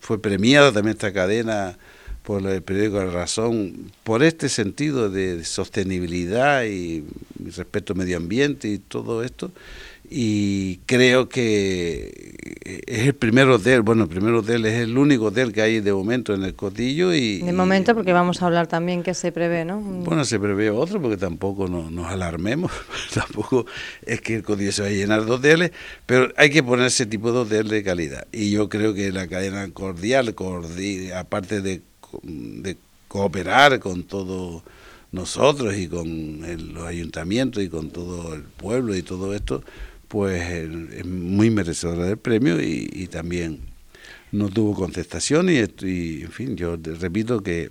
fue 0.00 0.20
premiada 0.20 0.72
también 0.72 0.94
esta 0.94 1.12
cadena 1.12 1.76
por 2.22 2.44
el 2.44 2.62
periódico 2.62 2.98
La 2.98 3.10
Razón, 3.10 3.92
por 4.02 4.22
este 4.22 4.48
sentido 4.48 5.10
de 5.10 5.44
sostenibilidad 5.44 6.64
y 6.64 7.04
respeto 7.54 7.92
al 7.92 8.00
medio 8.00 8.16
ambiente 8.16 8.68
y 8.68 8.78
todo 8.78 9.22
esto, 9.22 9.52
y 10.10 10.78
creo 10.86 11.28
que 11.28 12.34
es 12.86 13.06
el 13.06 13.14
primer 13.14 13.48
hotel, 13.48 13.82
bueno, 13.82 14.04
el 14.04 14.08
primer 14.08 14.34
hotel 14.34 14.66
es 14.66 14.74
el 14.74 14.96
único 14.96 15.26
hotel 15.26 15.52
que 15.52 15.62
hay 15.62 15.80
de 15.80 15.92
momento 15.92 16.34
en 16.34 16.42
el 16.42 16.54
Cotillo 16.54 17.12
y... 17.12 17.38
De 17.38 17.52
momento 17.52 17.94
porque 17.94 18.12
vamos 18.12 18.42
a 18.42 18.46
hablar 18.46 18.66
también 18.66 19.02
que 19.02 19.14
se 19.14 19.32
prevé, 19.32 19.64
¿no? 19.64 19.80
Bueno, 19.80 20.24
se 20.24 20.38
prevé 20.38 20.70
otro 20.70 21.00
porque 21.00 21.16
tampoco 21.16 21.68
nos 21.68 22.06
alarmemos, 22.06 22.72
tampoco 23.14 23.66
es 24.04 24.20
que 24.20 24.36
el 24.36 24.42
Cotillo 24.42 24.72
se 24.72 24.82
va 24.82 24.88
a 24.88 24.92
llenar 24.92 25.24
de 25.24 25.32
hoteles, 25.32 25.72
pero 26.06 26.32
hay 26.36 26.50
que 26.50 26.62
poner 26.62 26.86
ese 26.86 27.06
tipo 27.06 27.32
de 27.32 27.38
hotel 27.38 27.68
de 27.68 27.82
calidad 27.82 28.26
y 28.32 28.50
yo 28.50 28.68
creo 28.68 28.94
que 28.94 29.12
la 29.12 29.26
cadena 29.26 29.68
cordial, 29.72 30.34
aparte 31.14 31.60
de, 31.60 31.82
de 32.22 32.76
cooperar 33.08 33.80
con 33.80 34.04
todo 34.04 34.62
nosotros 35.12 35.76
y 35.76 35.88
con 35.88 36.42
los 36.74 36.84
ayuntamientos 36.84 37.62
y 37.62 37.68
con 37.68 37.90
todo 37.90 38.34
el 38.34 38.42
pueblo 38.42 38.94
y 38.94 39.02
todo 39.02 39.34
esto, 39.34 39.62
pues 40.08 40.42
es 40.42 41.06
muy 41.06 41.50
merecedora 41.50 42.06
del 42.06 42.18
premio 42.18 42.60
y, 42.60 43.08
también 43.08 43.60
no 44.32 44.48
tuvo 44.48 44.74
contestación 44.74 45.48
y, 45.48 45.58
y, 45.86 46.22
en 46.22 46.32
fin, 46.32 46.56
yo 46.56 46.76
repito 46.76 47.42
que 47.42 47.70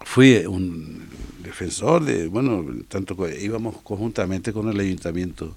fui 0.00 0.36
un 0.46 1.08
defensor 1.42 2.04
de, 2.04 2.26
bueno, 2.28 2.64
tanto 2.88 3.16
íbamos 3.28 3.76
conjuntamente 3.82 4.52
con 4.52 4.68
el 4.68 4.78
ayuntamiento 4.78 5.54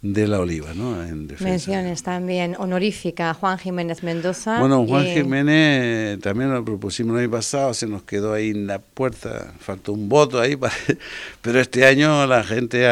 de 0.00 0.28
la 0.28 0.38
Oliva, 0.38 0.74
¿no? 0.74 1.02
En 1.02 1.28
Menciones 1.40 2.04
también 2.04 2.54
honorífica 2.56 3.34
Juan 3.34 3.58
Jiménez 3.58 4.04
Mendoza. 4.04 4.60
Bueno, 4.60 4.86
Juan 4.86 5.06
Jiménez 5.06 6.20
también 6.20 6.52
lo 6.52 6.64
propusimos 6.64 7.16
el 7.16 7.24
año 7.24 7.32
pasado, 7.32 7.74
se 7.74 7.88
nos 7.88 8.04
quedó 8.04 8.32
ahí 8.32 8.50
en 8.50 8.68
la 8.68 8.78
puerta, 8.78 9.52
faltó 9.58 9.92
un 9.92 10.08
voto 10.08 10.40
ahí, 10.40 10.56
pero 11.42 11.60
este 11.60 11.84
año 11.84 12.26
la 12.28 12.44
gente 12.44 12.84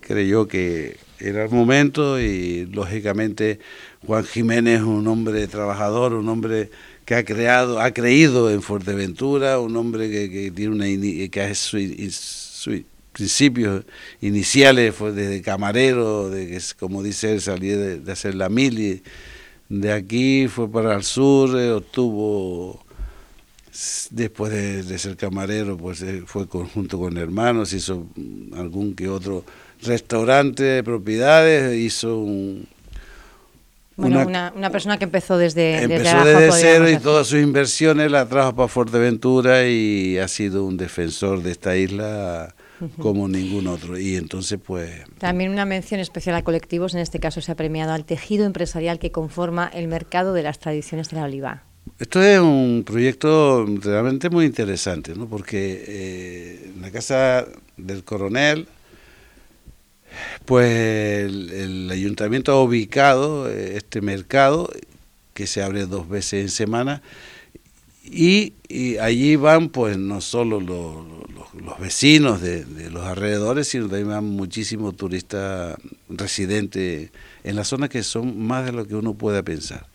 creyó 0.00 0.46
que 0.46 0.96
era 1.22 1.44
el 1.44 1.50
momento 1.50 2.20
y 2.20 2.66
lógicamente 2.66 3.60
Juan 4.06 4.24
Jiménez 4.24 4.80
es 4.80 4.86
un 4.86 5.06
hombre 5.06 5.46
trabajador, 5.46 6.14
un 6.14 6.28
hombre 6.28 6.70
que 7.04 7.14
ha 7.14 7.24
creado, 7.24 7.80
ha 7.80 7.92
creído 7.92 8.50
en 8.50 8.62
Fuerteventura, 8.62 9.58
un 9.60 9.76
hombre 9.76 10.10
que, 10.10 10.50
tiene 10.50 10.74
una 10.74 11.30
que 11.30 11.50
es 11.50 11.58
su, 11.58 12.84
principios 13.12 13.84
iniciales 14.20 14.94
fue 14.94 15.12
desde 15.12 15.42
camarero, 15.42 16.30
de 16.30 16.48
que 16.48 16.60
como 16.78 17.02
dice 17.02 17.32
él, 17.32 17.40
salía 17.40 17.76
de, 17.76 18.12
hacer 18.12 18.34
la 18.34 18.48
mili, 18.48 19.02
de 19.68 19.92
aquí 19.92 20.48
fue 20.48 20.70
para 20.70 20.94
el 20.96 21.04
sur, 21.04 21.58
eh, 21.58 21.70
obtuvo 21.70 22.84
después 24.10 24.52
de, 24.52 24.98
ser 24.98 25.16
camarero, 25.16 25.76
pues 25.76 26.02
eh, 26.02 26.22
fue 26.26 26.46
conjunto 26.46 26.98
con 26.98 27.16
hermanos, 27.16 27.72
hizo 27.72 28.06
algún 28.54 28.94
que 28.94 29.08
otro 29.08 29.44
restaurante 29.82 30.62
de 30.62 30.82
propiedades, 30.82 31.76
hizo 31.76 32.18
un... 32.18 32.66
Bueno, 33.94 34.26
una, 34.26 34.52
una, 34.56 34.70
persona 34.70 34.96
que 34.96 35.04
empezó 35.04 35.36
desde, 35.36 35.82
empezó 35.82 36.24
desde, 36.24 36.50
cero 36.52 36.90
y 36.90 36.96
todas 36.96 37.26
sus 37.26 37.40
inversiones 37.40 38.10
las 38.10 38.28
trajo 38.28 38.54
para 38.54 38.66
Fuerteventura 38.66 39.66
y 39.66 40.16
ha 40.18 40.28
sido 40.28 40.64
un 40.64 40.78
defensor 40.78 41.42
de 41.42 41.52
esta 41.52 41.76
isla 41.76 42.54
como 42.98 43.28
ningún 43.28 43.66
otro. 43.66 43.98
Y 43.98 44.16
entonces, 44.16 44.58
pues... 44.64 44.90
También 45.18 45.50
una 45.50 45.66
mención 45.66 46.00
especial 46.00 46.36
a 46.36 46.42
colectivos, 46.42 46.94
en 46.94 47.00
este 47.00 47.20
caso 47.20 47.40
se 47.40 47.52
ha 47.52 47.54
premiado 47.54 47.92
al 47.92 48.04
tejido 48.04 48.46
empresarial 48.46 48.98
que 48.98 49.12
conforma 49.12 49.70
el 49.72 49.88
mercado 49.88 50.32
de 50.32 50.42
las 50.42 50.58
tradiciones 50.58 51.10
de 51.10 51.16
la 51.16 51.24
oliva. 51.24 51.64
Esto 51.98 52.22
es 52.22 52.40
un 52.40 52.84
proyecto 52.86 53.66
realmente 53.80 54.30
muy 54.30 54.46
interesante, 54.46 55.14
¿no? 55.14 55.26
porque 55.26 55.84
eh, 55.86 56.72
en 56.74 56.82
la 56.82 56.90
Casa 56.90 57.46
del 57.76 58.04
Coronel, 58.04 58.66
pues 60.44 61.26
el, 61.26 61.88
ayuntamiento 61.90 62.52
ha 62.52 62.62
ubicado 62.62 63.48
eh, 63.48 63.76
este 63.76 64.00
mercado 64.00 64.70
que 65.34 65.46
se 65.46 65.62
abre 65.62 65.86
dos 65.86 66.08
veces 66.08 66.42
en 66.42 66.48
semana 66.50 67.02
y, 68.04 68.54
allí 69.00 69.36
van 69.36 69.68
pues 69.68 69.96
no 69.96 70.20
solo 70.20 70.60
los, 70.60 70.96
los, 71.62 71.78
vecinos 71.78 72.40
de, 72.40 72.64
los 72.90 73.04
alrededores, 73.04 73.68
sino 73.68 73.86
también 73.86 74.08
van 74.08 74.24
muchísimos 74.24 74.96
turistas 74.96 75.76
residentes 76.08 77.10
en 77.44 77.56
la 77.56 77.64
zona 77.64 77.88
que 77.88 78.02
son 78.02 78.40
más 78.40 78.64
de 78.66 78.72
lo 78.72 78.86
que 78.86 78.96
uno 78.96 79.14
pueda 79.14 79.42
pensar. 79.42 79.86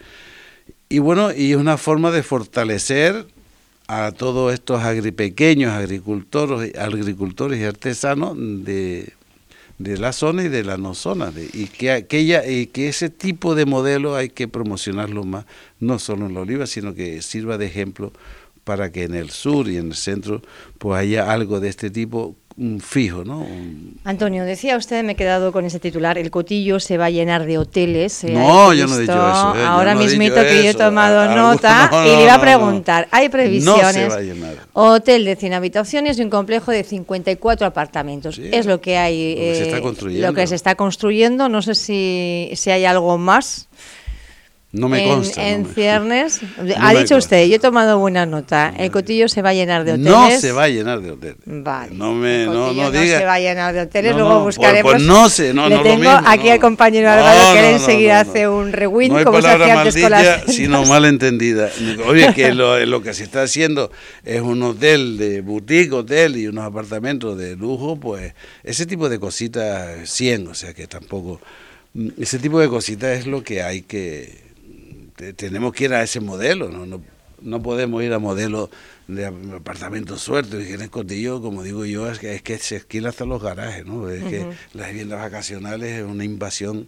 Y 0.89 0.99
bueno, 0.99 1.33
y 1.33 1.51
es 1.51 1.57
una 1.57 1.77
forma 1.77 2.11
de 2.11 2.23
fortalecer 2.23 3.25
a 3.87 4.11
todos 4.11 4.53
estos 4.53 4.81
pequeños 5.15 5.71
agricultores, 5.71 6.77
agricultores 6.77 7.59
y 7.59 7.63
artesanos 7.65 8.35
de, 8.37 9.13
de 9.77 9.97
la 9.97 10.11
zona 10.11 10.43
y 10.43 10.49
de 10.49 10.63
la 10.63 10.77
no 10.77 10.95
zona. 10.95 11.31
y 11.53 11.67
que, 11.67 11.91
aquella, 11.91 12.47
y 12.47 12.67
que 12.67 12.87
ese 12.87 13.09
tipo 13.09 13.55
de 13.55 13.65
modelo 13.65 14.15
hay 14.15 14.29
que 14.29 14.47
promocionarlo 14.47 15.23
más, 15.23 15.45
no 15.79 15.99
solo 15.99 16.25
en 16.25 16.33
la 16.33 16.41
oliva, 16.41 16.65
sino 16.67 16.93
que 16.93 17.21
sirva 17.21 17.57
de 17.57 17.67
ejemplo 17.67 18.11
para 18.63 18.91
que 18.91 19.03
en 19.03 19.15
el 19.15 19.29
sur 19.29 19.69
y 19.69 19.77
en 19.77 19.87
el 19.87 19.95
centro 19.95 20.41
pues 20.77 20.99
haya 20.99 21.31
algo 21.31 21.59
de 21.59 21.69
este 21.69 21.89
tipo 21.89 22.35
fijo, 22.79 23.23
¿no? 23.23 23.45
Antonio, 24.03 24.43
decía 24.43 24.77
usted, 24.77 25.03
me 25.03 25.11
he 25.11 25.15
quedado 25.15 25.51
con 25.51 25.65
ese 25.65 25.79
titular, 25.79 26.17
el 26.17 26.31
cotillo 26.31 26.79
se 26.79 26.97
va 26.97 27.05
a 27.05 27.09
llenar 27.11 27.45
de 27.45 27.59
hoteles. 27.59 28.23
Eh, 28.23 28.31
no, 28.31 28.73
yo 28.73 28.87
no 28.87 28.95
he 28.95 29.01
dicho 29.01 29.13
eso. 29.13 29.55
Eh, 29.55 29.63
Ahora 29.63 29.93
mismito 29.93 30.35
que 30.41 30.63
yo 30.63 30.71
he 30.71 30.73
tomado 30.73 31.35
nota 31.35 31.89
y 32.05 32.15
le 32.15 32.23
iba 32.23 32.33
a 32.33 32.41
preguntar, 32.41 33.07
¿hay 33.11 33.29
previsiones? 33.29 34.11
Hotel 34.73 35.25
de 35.25 35.35
100 35.35 35.53
habitaciones 35.53 36.17
y 36.17 36.23
un 36.23 36.31
complejo 36.31 36.71
de 36.71 36.83
54 36.83 37.67
apartamentos. 37.67 38.39
es 38.39 38.65
lo 38.65 38.81
que 38.81 38.97
hay, 38.97 39.35
lo 39.35 39.41
que, 39.41 39.55
se 39.55 39.63
está 39.63 39.81
construyendo. 39.81 40.25
Eh, 40.25 40.29
lo 40.29 40.35
que 40.35 40.47
se 40.47 40.55
está 40.55 40.75
construyendo. 40.75 41.49
No 41.49 41.61
sé 41.61 41.75
si, 41.75 42.49
si 42.55 42.71
hay 42.71 42.85
algo 42.85 43.19
más. 43.19 43.67
No 44.77 44.89
me 44.89 45.03
consta. 45.03 45.47
En, 45.47 45.65
ciernes, 45.65 46.41
ha 46.77 46.93
dicho 46.93 47.15
usted, 47.15 47.47
yo 47.47 47.55
he 47.55 47.59
tomado 47.59 47.97
buena 47.97 48.25
nota, 48.25 48.73
el 48.77 48.91
cotillo 48.91 49.27
se 49.27 49.41
va 49.41 49.49
a 49.49 49.53
llenar 49.53 49.83
de 49.83 49.93
hoteles. 49.93 50.11
No 50.11 50.31
se 50.31 50.51
va 50.51 50.63
a 50.63 50.69
llenar 50.69 51.01
de 51.01 51.11
hoteles. 51.11 51.37
Vale. 51.45 51.95
No 51.95 52.13
me, 52.13 52.45
no, 52.45 52.73
no, 52.73 52.91
diga. 52.91 53.19
se 53.19 53.25
va 53.25 53.35
a 53.35 53.39
llenar 53.39 53.73
de 53.73 53.81
hoteles, 53.81 54.15
luego 54.15 54.43
buscaremos. 54.43 54.91
Pues, 54.91 55.03
no 55.03 55.29
sé, 55.29 55.53
no, 55.53 55.67
Le 55.67 55.77
no 55.77 55.81
tengo 55.83 56.09
aquí 56.09 56.49
al 56.49 56.59
compañero 56.59 57.09
Álvaro 57.09 57.53
que 57.53 57.59
él 57.59 57.75
enseguida 57.75 58.19
hace 58.19 58.47
un 58.47 58.71
rewind, 58.71 59.23
como 59.23 59.41
se 59.41 59.47
hacía 59.47 59.81
antes 59.81 60.01
con 60.01 60.11
las... 60.11 60.43
sino 60.47 60.85
malentendida. 60.85 61.69
Oye, 62.07 62.33
que 62.33 62.53
lo, 62.53 62.85
lo 62.85 63.01
que 63.01 63.13
se 63.13 63.23
está 63.23 63.43
haciendo 63.43 63.91
es 64.23 64.41
un 64.41 64.61
hotel 64.61 65.17
de 65.17 65.41
boutique, 65.41 65.91
hotel 65.93 66.37
y 66.37 66.47
unos 66.47 66.65
apartamentos 66.65 67.37
de 67.37 67.55
lujo, 67.55 67.99
pues 67.99 68.33
ese 68.63 68.85
tipo 68.85 69.09
de 69.09 69.19
cositas 69.19 70.09
100, 70.09 70.47
o 70.47 70.53
sea 70.53 70.73
que 70.73 70.87
tampoco... 70.87 71.41
Ese 72.19 72.37
tipo 72.37 72.59
de 72.59 72.67
cositas 72.67 73.17
es 73.17 73.25
lo 73.25 73.43
que 73.43 73.63
hay 73.63 73.81
que 73.81 74.46
tenemos 75.35 75.73
que 75.73 75.85
ir 75.85 75.93
a 75.93 76.03
ese 76.03 76.19
modelo, 76.19 76.69
¿no? 76.69 76.85
no, 76.85 77.01
no 77.41 77.61
podemos 77.61 78.03
ir 78.03 78.13
a 78.13 78.19
modelo 78.19 78.69
de 79.07 79.25
apartamentos 79.25 80.21
sueltos 80.21 80.63
y 80.67 80.73
en 80.73 80.81
el 80.81 80.89
cotillo, 80.89 81.41
como 81.41 81.63
digo 81.63 81.85
yo, 81.85 82.09
es 82.09 82.19
que, 82.19 82.35
es 82.35 82.41
que 82.41 82.57
se 82.57 82.77
esquila 82.77 83.09
hasta 83.09 83.25
los 83.25 83.41
garajes, 83.41 83.85
¿no? 83.85 84.09
Es 84.09 84.23
que 84.23 84.45
las 84.73 84.89
viviendas 84.89 85.19
vacacionales 85.19 85.99
es 85.99 86.03
una 86.03 86.23
invasión 86.23 86.87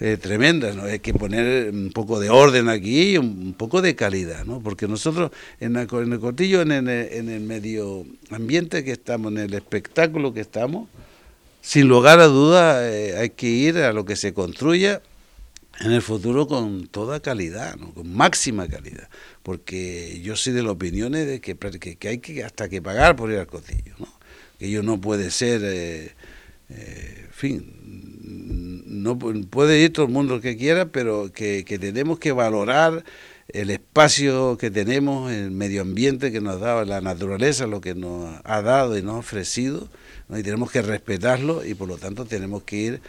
eh, 0.00 0.16
tremenda, 0.20 0.72
¿no? 0.72 0.84
Hay 0.84 0.98
que 0.98 1.14
poner 1.14 1.70
un 1.70 1.92
poco 1.92 2.18
de 2.18 2.30
orden 2.30 2.68
aquí 2.68 3.12
y 3.12 3.18
un, 3.18 3.54
poco 3.56 3.82
de 3.82 3.94
calidad, 3.94 4.44
¿no? 4.44 4.60
Porque 4.60 4.88
nosotros 4.88 5.30
en, 5.60 5.76
el 5.76 5.86
cotillo, 5.86 6.62
en 6.62 6.72
el, 6.72 6.88
en 6.88 7.28
el 7.28 7.42
medio 7.42 8.04
ambiente 8.30 8.82
que 8.84 8.92
estamos, 8.92 9.32
en 9.32 9.38
el 9.38 9.54
espectáculo 9.54 10.34
que 10.34 10.40
estamos, 10.40 10.88
sin 11.60 11.88
lugar 11.88 12.20
a 12.20 12.26
dudas 12.26 12.82
eh, 12.82 13.16
hay 13.16 13.30
que 13.30 13.46
ir 13.46 13.78
a 13.78 13.92
lo 13.92 14.04
que 14.04 14.16
se 14.16 14.34
construya 14.34 15.00
en 15.80 15.92
el 15.92 16.02
futuro 16.02 16.46
con 16.46 16.86
toda 16.86 17.20
calidad, 17.20 17.76
¿no? 17.76 17.92
con 17.92 18.12
máxima 18.12 18.68
calidad, 18.68 19.08
porque 19.42 20.20
yo 20.22 20.36
soy 20.36 20.52
de 20.52 20.62
la 20.62 20.70
opinión 20.70 21.12
de 21.12 21.40
que, 21.40 21.56
que, 21.56 22.08
hay 22.08 22.18
que 22.18 22.44
hasta 22.44 22.68
que 22.68 22.80
pagar 22.80 23.16
por 23.16 23.30
ir 23.30 23.38
al 23.38 23.46
cotillo, 23.46 23.94
¿no? 23.98 24.08
que 24.58 24.66
ello 24.66 24.82
no 24.82 25.00
puede 25.00 25.30
ser, 25.30 25.62
eh, 25.64 26.12
eh, 26.70 27.24
en 27.26 27.32
fin, 27.32 28.84
no 28.86 29.18
puede 29.18 29.80
ir 29.80 29.92
todo 29.92 30.06
el 30.06 30.12
mundo 30.12 30.40
que 30.40 30.56
quiera, 30.56 30.86
pero 30.86 31.32
que, 31.32 31.64
que, 31.64 31.78
tenemos 31.78 32.18
que 32.18 32.32
valorar 32.32 33.04
el 33.48 33.70
espacio 33.70 34.56
que 34.56 34.70
tenemos, 34.70 35.30
el 35.30 35.50
medio 35.50 35.82
ambiente 35.82 36.32
que 36.32 36.40
nos 36.40 36.56
ha 36.56 36.58
dado, 36.58 36.84
la 36.84 37.00
naturaleza, 37.00 37.66
lo 37.66 37.80
que 37.80 37.94
nos 37.94 38.40
ha 38.44 38.62
dado 38.62 38.96
y 38.96 39.02
nos 39.02 39.16
ha 39.16 39.18
ofrecido, 39.18 39.88
y 40.30 40.42
tenemos 40.42 40.70
que 40.70 40.82
respetarlo 40.82 41.64
y 41.64 41.74
por 41.74 41.88
lo 41.88 41.98
tanto 41.98 42.24
tenemos 42.24 42.62
que 42.62 42.76
ir 42.76 43.00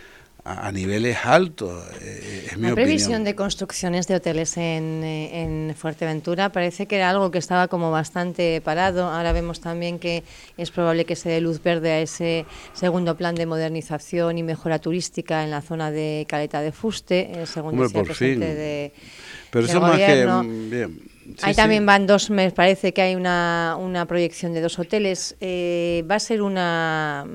a, 0.46 0.72
niveles 0.72 1.18
altos. 1.24 1.84
Eh, 2.02 2.50
es 2.52 2.58
mi 2.58 2.70
la 2.70 2.75
previsión 2.75 3.24
de 3.24 3.34
construcciones 3.34 4.08
de 4.08 4.16
hoteles 4.16 4.56
en, 4.58 5.04
eh, 5.04 5.42
en, 5.42 5.75
Fuerteventura 5.75 6.50
parece 6.50 6.86
que 6.86 6.98
era 6.98 7.10
algo 7.10 7.32
que 7.32 7.40
estaba 7.40 7.68
como 7.68 7.90
bastante 7.92 8.62
parado. 8.62 9.10
Ahora 9.10 9.34
vemos 9.34 9.60
también 9.60 9.98
que 9.98 10.24
es 10.56 10.70
probable 10.70 11.06
que 11.06 11.16
se 11.16 11.30
dé 11.30 11.42
luz 11.42 11.62
verde 11.62 11.92
a 11.92 12.00
ese 12.00 12.46
segundo 12.74 13.18
plan 13.18 13.34
de 13.34 13.48
modernización 13.48 14.38
y 14.38 14.44
mejora 14.44 14.78
turística 14.78 15.44
en 15.44 15.50
la 15.50 15.62
zona 15.62 15.90
de 15.90 16.25
Caleta 16.30 16.62
de 16.62 16.72
Fuste, 16.72 17.42
eh, 17.42 17.46
según 17.48 17.80
decía 17.80 18.02
el 18.02 18.06
presidente 18.06 18.54
de 18.54 18.94
Pero 19.50 19.66
eso 19.66 19.82
más 19.82 19.98
que 19.98 20.28
mm, 20.28 21.14
Ahí 21.41 21.55
también 21.55 21.86
van 21.86 22.05
dos, 22.05 22.29
me 22.29 22.51
parece 22.51 22.94
que 22.94 23.01
hay 23.01 23.15
una, 23.15 23.77
una 23.79 24.05
proyección 24.05 24.53
de 24.53 24.62
dos 24.62 24.77
hoteles. 24.77 25.36
Eh, 25.39 26.03
va 26.10 26.15
a 26.15 26.20
ser 26.20 26.41
una. 26.41 27.25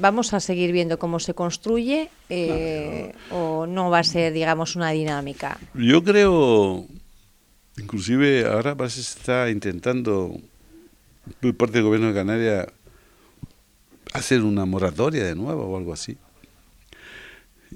¿Vamos 0.00 0.32
a 0.34 0.40
seguir 0.40 0.72
viendo 0.72 0.98
cómo 0.98 1.18
se 1.18 1.34
construye 1.34 2.10
eh, 2.28 3.12
o 3.30 3.66
no 3.66 3.90
va 3.90 4.00
a 4.00 4.04
ser, 4.04 4.32
digamos, 4.32 4.76
una 4.76 4.90
dinámica? 4.90 5.58
Yo 5.74 6.04
creo, 6.04 6.86
inclusive 7.76 8.46
ahora 8.46 8.74
parece 8.74 8.98
que 8.98 9.02
se 9.02 9.18
está 9.18 9.50
intentando, 9.50 10.36
por 11.40 11.56
parte 11.56 11.74
del 11.74 11.84
gobierno 11.84 12.08
de 12.08 12.14
Canarias, 12.14 12.66
hacer 14.12 14.42
una 14.42 14.64
moratoria 14.64 15.24
de 15.24 15.34
nuevo 15.34 15.64
o 15.64 15.76
algo 15.76 15.92
así. 15.92 16.16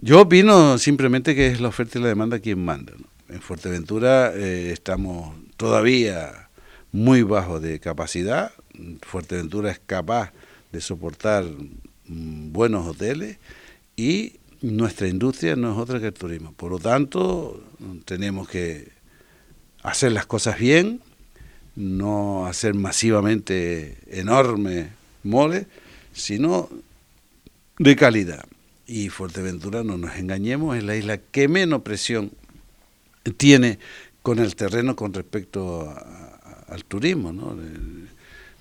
Yo 0.01 0.21
opino 0.21 0.79
simplemente 0.79 1.35
que 1.35 1.49
es 1.49 1.61
la 1.61 1.69
oferta 1.69 1.99
y 1.99 2.03
la 2.03 2.09
demanda 2.09 2.39
quien 2.39 2.65
manda. 2.65 2.93
En 3.29 3.41
Fuerteventura 3.41 4.33
eh, 4.35 4.71
estamos 4.73 5.35
todavía 5.59 6.49
muy 6.91 7.23
bajo 7.23 7.61
de 7.61 7.81
capacidad. 7.81 8.53
Fuerteventura 9.03 9.71
es 9.71 9.81
capaz 9.85 10.33
de 10.73 10.81
soportar 10.81 11.45
mm, 12.07 12.53
buenos 12.53 12.87
hoteles 12.87 13.37
y 13.97 14.37
nuestra 14.63 15.09
industria 15.09 15.57
no 15.57 15.73
es 15.73 15.79
otra 15.79 16.01
que 16.01 16.07
el 16.07 16.15
turismo. 16.15 16.53
Por 16.53 16.71
lo 16.71 16.79
tanto, 16.79 17.63
tenemos 18.07 18.49
que 18.49 18.89
hacer 19.83 20.13
las 20.13 20.27
cosas 20.27 20.59
bien, 20.59 21.01
no 21.77 22.47
hacer 22.47 22.75
masivamente 22.75 23.99
enormes 24.07 24.89
moles, 25.23 25.67
sino 26.13 26.71
de 27.79 27.97
calidad. 27.97 28.47
Y 28.87 29.11
Fuerteventura, 29.11 29.85
no 29.85 29.99
nos 29.99 30.17
engañemos, 30.17 30.77
es 30.77 30.85
la 30.85 30.97
isla 30.97 31.19
que 31.19 31.47
menos 31.49 31.83
presión 31.83 32.33
tiene 33.37 33.79
con 34.23 34.39
el 34.39 34.55
terreno 34.57 34.97
con 34.97 35.13
respecto 35.13 35.93
al 36.69 36.85
turismo. 36.85 37.33
¿no? 37.33 37.57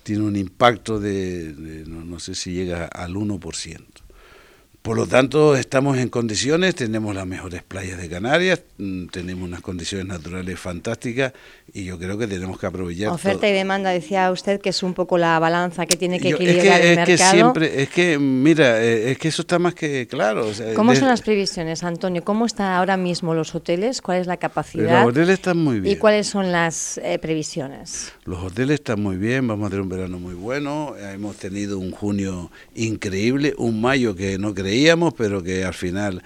Tiene 0.02 0.24
un 0.24 0.36
impacto 0.36 0.98
de, 0.98 1.84
no, 1.86 2.04
no, 2.04 2.18
sé 2.18 2.34
si 2.34 2.52
llega 2.52 2.86
al 2.86 3.14
1%. 3.14 3.84
Por 4.88 4.96
lo 4.96 5.06
tanto, 5.06 5.54
estamos 5.54 5.98
en 5.98 6.08
condiciones, 6.08 6.74
tenemos 6.74 7.14
las 7.14 7.26
mejores 7.26 7.62
playas 7.62 8.00
de 8.00 8.08
Canarias, 8.08 8.62
mm, 8.78 9.08
tenemos 9.08 9.46
unas 9.46 9.60
condiciones 9.60 10.06
naturales 10.06 10.58
fantásticas 10.58 11.34
y 11.74 11.84
yo 11.84 11.98
creo 11.98 12.16
que 12.16 12.26
tenemos 12.26 12.58
que 12.58 12.68
aprovechar. 12.68 13.10
Oferta 13.10 13.46
y 13.46 13.52
demanda, 13.52 13.90
decía 13.90 14.30
usted 14.30 14.62
que 14.62 14.70
es 14.70 14.82
un 14.82 14.94
poco 14.94 15.18
la 15.18 15.38
balanza 15.40 15.84
que 15.84 15.98
tiene 15.98 16.18
que 16.18 16.30
equilibrar 16.30 16.80
es 16.80 16.80
que, 16.80 16.90
el 16.90 16.96
mercado. 16.96 17.32
Que 17.32 17.36
siempre, 17.36 17.82
es 17.82 17.90
que, 17.90 18.18
mira, 18.18 18.82
eh, 18.82 19.10
es 19.10 19.18
que 19.18 19.28
eso 19.28 19.42
está 19.42 19.58
más 19.58 19.74
que 19.74 20.06
claro. 20.06 20.50
¿Cómo 20.74 20.94
son 20.94 21.08
las 21.08 21.20
previsiones, 21.20 21.84
Antonio? 21.84 22.24
¿Cómo 22.24 22.46
están 22.46 22.72
ahora 22.72 22.96
mismo 22.96 23.34
los 23.34 23.54
hoteles? 23.54 24.00
¿Cuál 24.00 24.22
es 24.22 24.26
la 24.26 24.38
capacidad? 24.38 25.02
Los 25.02 25.10
hoteles 25.10 25.34
están 25.34 25.58
muy 25.58 25.80
bien. 25.80 25.96
¿Y 25.96 25.98
cuáles 25.98 26.28
son 26.28 26.50
las 26.50 26.96
eh, 27.04 27.18
previsiones? 27.18 28.14
Los 28.24 28.42
hoteles 28.42 28.76
están 28.76 29.02
muy 29.02 29.18
bien, 29.18 29.46
vamos 29.46 29.66
a 29.66 29.68
tener 29.68 29.82
un 29.82 29.90
verano 29.90 30.18
muy 30.18 30.34
bueno, 30.34 30.94
hemos 30.96 31.36
tenido 31.36 31.78
un 31.78 31.90
junio 31.90 32.50
increíble, 32.74 33.52
un 33.58 33.82
mayo 33.82 34.16
que 34.16 34.38
no 34.38 34.54
pero 35.16 35.42
que 35.42 35.64
al 35.64 35.74
final 35.74 36.22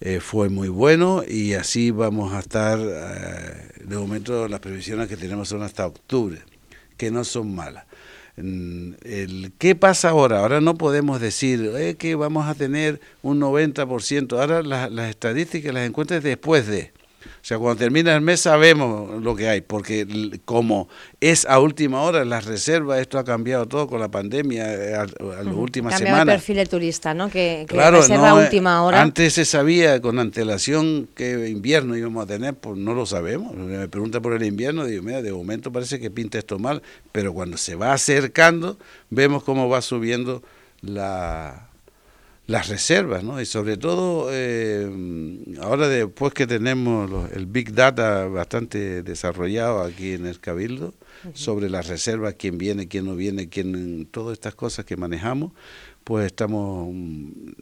eh, 0.00 0.20
fue 0.20 0.48
muy 0.48 0.68
bueno 0.68 1.22
y 1.26 1.54
así 1.54 1.90
vamos 1.90 2.34
a 2.34 2.40
estar, 2.40 2.78
eh, 2.78 3.84
de 3.84 3.96
momento 3.96 4.46
las 4.48 4.60
previsiones 4.60 5.08
que 5.08 5.16
tenemos 5.16 5.48
son 5.48 5.62
hasta 5.62 5.86
octubre, 5.86 6.40
que 6.96 7.10
no 7.10 7.24
son 7.24 7.54
malas. 7.54 7.84
El, 8.36 9.52
¿Qué 9.58 9.74
pasa 9.74 10.10
ahora? 10.10 10.40
Ahora 10.40 10.60
no 10.60 10.74
podemos 10.74 11.20
decir 11.20 11.72
eh, 11.74 11.94
que 11.98 12.14
vamos 12.14 12.46
a 12.46 12.54
tener 12.54 13.00
un 13.22 13.40
90%. 13.40 14.38
Ahora 14.38 14.62
las, 14.62 14.92
las 14.92 15.08
estadísticas 15.08 15.72
las 15.72 15.88
encuentras 15.88 16.22
después 16.22 16.66
de. 16.66 16.92
O 17.26 17.44
sea, 17.44 17.58
cuando 17.58 17.78
termina 17.78 18.14
el 18.14 18.20
mes 18.20 18.40
sabemos 18.40 19.22
lo 19.22 19.34
que 19.36 19.48
hay, 19.48 19.60
porque 19.60 20.40
como 20.44 20.88
es 21.20 21.46
a 21.46 21.58
última 21.60 22.02
hora 22.02 22.24
las 22.24 22.44
reservas, 22.44 23.00
esto 23.00 23.18
ha 23.18 23.24
cambiado 23.24 23.66
todo 23.66 23.86
con 23.86 24.00
la 24.00 24.10
pandemia 24.10 24.72
eh, 24.72 24.94
a, 24.94 25.06
las 25.06 25.54
últimas 25.54 25.98
semanas. 25.98 26.20
el 26.20 26.26
perfil 26.26 26.56
de 26.56 26.66
turista, 26.66 27.14
¿no? 27.14 27.28
Que, 27.28 27.66
reserva 27.68 28.32
a 28.32 28.40
eh, 28.40 28.44
última 28.44 28.82
hora. 28.82 29.00
Antes 29.00 29.34
se 29.34 29.44
sabía 29.44 30.00
con 30.00 30.18
antelación 30.18 31.08
qué 31.14 31.48
invierno 31.48 31.96
íbamos 31.96 32.24
a 32.24 32.26
tener, 32.26 32.54
pues 32.54 32.76
no 32.76 32.94
lo 32.94 33.06
sabemos. 33.06 33.54
Me 33.54 33.88
pregunta 33.88 34.20
por 34.20 34.34
el 34.34 34.42
invierno, 34.42 34.84
digo, 34.84 35.02
mira, 35.02 35.22
de 35.22 35.32
momento 35.32 35.72
parece 35.72 35.98
que 35.98 36.10
pinta 36.10 36.38
esto 36.38 36.58
mal, 36.58 36.82
pero 37.12 37.32
cuando 37.32 37.56
se 37.56 37.74
va 37.74 37.92
acercando, 37.92 38.78
vemos 39.10 39.42
cómo 39.42 39.68
va 39.68 39.82
subiendo 39.82 40.42
la 40.80 41.68
las 42.46 42.68
reservas, 42.68 43.24
¿no? 43.24 43.40
Y 43.40 43.46
sobre 43.46 43.76
todo, 43.76 44.28
eh, 44.30 44.88
ahora 45.60 45.88
después 45.88 46.32
que 46.32 46.46
tenemos 46.46 47.30
el 47.32 47.46
Big 47.46 47.72
Data 47.72 48.26
bastante 48.28 49.02
desarrollado 49.02 49.82
aquí 49.82 50.12
en 50.12 50.26
el 50.26 50.38
Cabildo, 50.38 50.94
sobre 51.34 51.68
las 51.68 51.88
reservas, 51.88 52.34
quién 52.38 52.56
viene, 52.56 52.86
quién 52.86 53.06
no 53.06 53.16
viene, 53.16 53.48
quién, 53.48 54.06
todas 54.10 54.34
estas 54.34 54.54
cosas 54.54 54.84
que 54.84 54.96
manejamos, 54.96 55.52
pues 56.04 56.26
estamos, 56.26 56.94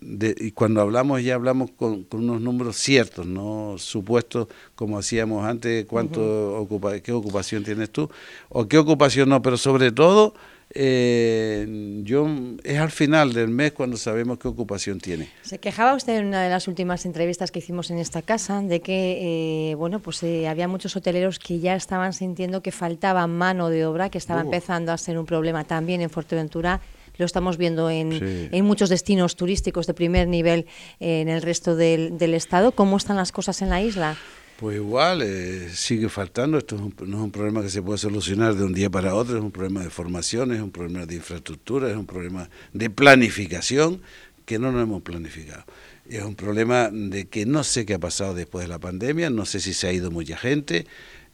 y 0.02 0.50
cuando 0.50 0.82
hablamos 0.82 1.22
ya 1.22 1.34
hablamos 1.34 1.70
con, 1.70 2.06
unos 2.10 2.42
números 2.42 2.76
ciertos, 2.76 3.26
no 3.26 3.76
supuestos 3.78 4.48
como 4.74 4.98
hacíamos 4.98 5.46
antes, 5.46 5.86
cuánto 5.86 6.58
ocupa, 6.58 7.00
qué 7.00 7.12
ocupación 7.12 7.64
tienes 7.64 7.88
tú, 7.88 8.10
o 8.50 8.68
qué 8.68 8.76
ocupación 8.76 9.30
no, 9.30 9.40
pero 9.40 9.56
sobre 9.56 9.92
todo 9.92 10.34
eh, 10.70 12.02
yo 12.04 12.28
es 12.62 12.78
al 12.78 12.90
final 12.90 13.32
del 13.32 13.48
mes 13.48 13.72
cuando 13.72 13.96
sabemos 13.96 14.38
qué 14.38 14.48
ocupación 14.48 14.98
tiene. 14.98 15.28
Se 15.42 15.58
quejaba 15.58 15.94
usted 15.94 16.16
en 16.16 16.26
una 16.26 16.42
de 16.42 16.50
las 16.50 16.68
últimas 16.68 17.06
entrevistas 17.06 17.50
que 17.50 17.60
hicimos 17.60 17.90
en 17.90 17.98
esta 17.98 18.22
casa 18.22 18.60
de 18.60 18.80
que 18.80 19.70
eh, 19.70 19.74
bueno 19.74 20.00
pues 20.00 20.22
eh, 20.22 20.48
había 20.48 20.66
muchos 20.68 20.96
hoteleros 20.96 21.38
que 21.38 21.60
ya 21.60 21.74
estaban 21.74 22.12
sintiendo 22.12 22.62
que 22.62 22.72
faltaba 22.72 23.26
mano 23.26 23.68
de 23.68 23.86
obra, 23.86 24.10
que 24.10 24.18
estaba 24.18 24.40
empezando 24.40 24.92
a 24.92 24.98
ser 24.98 25.18
un 25.18 25.26
problema 25.26 25.64
también 25.64 26.00
en 26.00 26.10
Fuerteventura. 26.10 26.80
Lo 27.16 27.24
estamos 27.24 27.58
viendo 27.58 27.90
en, 27.90 28.48
en 28.50 28.64
muchos 28.64 28.88
destinos 28.88 29.36
turísticos 29.36 29.86
de 29.86 29.94
primer 29.94 30.26
nivel 30.26 30.66
en 30.98 31.28
el 31.28 31.42
resto 31.42 31.76
del, 31.76 32.18
del 32.18 32.34
estado. 32.34 32.72
¿Cómo 32.72 32.96
están 32.96 33.16
las 33.16 33.30
cosas 33.30 33.62
en 33.62 33.70
la 33.70 33.80
isla? 33.80 34.16
Pues 34.64 34.78
igual, 34.78 35.20
eh, 35.20 35.68
sigue 35.74 36.08
faltando. 36.08 36.56
Esto 36.56 36.78
no 36.78 37.18
es 37.18 37.22
un 37.22 37.30
problema 37.30 37.60
que 37.60 37.68
se 37.68 37.82
puede 37.82 37.98
solucionar 37.98 38.54
de 38.54 38.64
un 38.64 38.72
día 38.72 38.88
para 38.88 39.14
otro, 39.14 39.36
es 39.36 39.42
un 39.42 39.50
problema 39.50 39.82
de 39.82 39.90
formación, 39.90 40.54
es 40.54 40.62
un 40.62 40.70
problema 40.70 41.04
de 41.04 41.16
infraestructura, 41.16 41.90
es 41.90 41.96
un 41.98 42.06
problema 42.06 42.48
de 42.72 42.88
planificación 42.88 44.00
que 44.46 44.58
no 44.58 44.72
nos 44.72 44.84
hemos 44.84 45.02
planificado. 45.02 45.64
Es 46.08 46.22
un 46.22 46.34
problema 46.34 46.88
de 46.90 47.26
que 47.26 47.44
no 47.44 47.62
sé 47.62 47.84
qué 47.84 47.92
ha 47.92 47.98
pasado 47.98 48.32
después 48.32 48.64
de 48.64 48.68
la 48.68 48.78
pandemia, 48.78 49.28
no 49.28 49.44
sé 49.44 49.60
si 49.60 49.74
se 49.74 49.86
ha 49.86 49.92
ido 49.92 50.10
mucha 50.10 50.38
gente. 50.38 50.86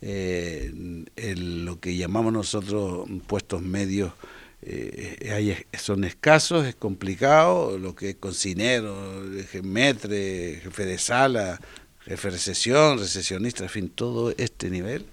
Eh, 0.02 0.72
lo 1.36 1.78
que 1.78 1.94
llamamos 1.94 2.32
nosotros 2.32 3.08
puestos 3.28 3.62
medios 3.62 4.12
eh, 4.62 5.64
son 5.78 6.02
escasos, 6.02 6.66
es 6.66 6.74
complicado, 6.74 7.78
lo 7.78 7.94
que 7.94 8.10
es 8.10 8.16
cocinero, 8.16 9.22
metre, 9.62 10.60
jefe 10.64 10.84
de 10.84 10.98
sala, 10.98 11.60
recesión, 12.16 12.98
recesionista, 12.98 13.64
en 13.64 13.70
fin, 13.70 13.88
todo 13.88 14.32
este 14.36 14.70
nivel, 14.70 15.04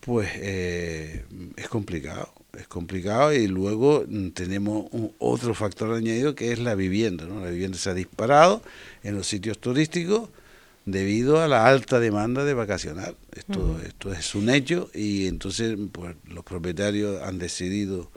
pues 0.00 0.30
eh, 0.34 1.24
es 1.56 1.68
complicado, 1.68 2.32
es 2.58 2.66
complicado 2.66 3.32
y 3.32 3.46
luego 3.46 4.04
mm, 4.06 4.28
tenemos 4.30 4.86
un, 4.92 5.12
otro 5.18 5.54
factor 5.54 5.94
añadido 5.94 6.34
que 6.34 6.52
es 6.52 6.58
la 6.58 6.74
vivienda, 6.74 7.24
¿no? 7.26 7.40
La 7.44 7.50
vivienda 7.50 7.78
se 7.78 7.90
ha 7.90 7.94
disparado 7.94 8.62
en 9.02 9.14
los 9.14 9.26
sitios 9.26 9.58
turísticos 9.58 10.30
debido 10.86 11.40
a 11.40 11.48
la 11.48 11.66
alta 11.66 12.00
demanda 12.00 12.44
de 12.44 12.54
vacacional. 12.54 13.16
Esto, 13.34 13.78
esto 13.86 14.12
es 14.12 14.34
un 14.34 14.50
hecho 14.50 14.90
y 14.94 15.26
entonces 15.26 15.76
pues, 15.92 16.16
los 16.26 16.44
propietarios 16.44 17.22
han 17.22 17.38
decidido 17.38 18.10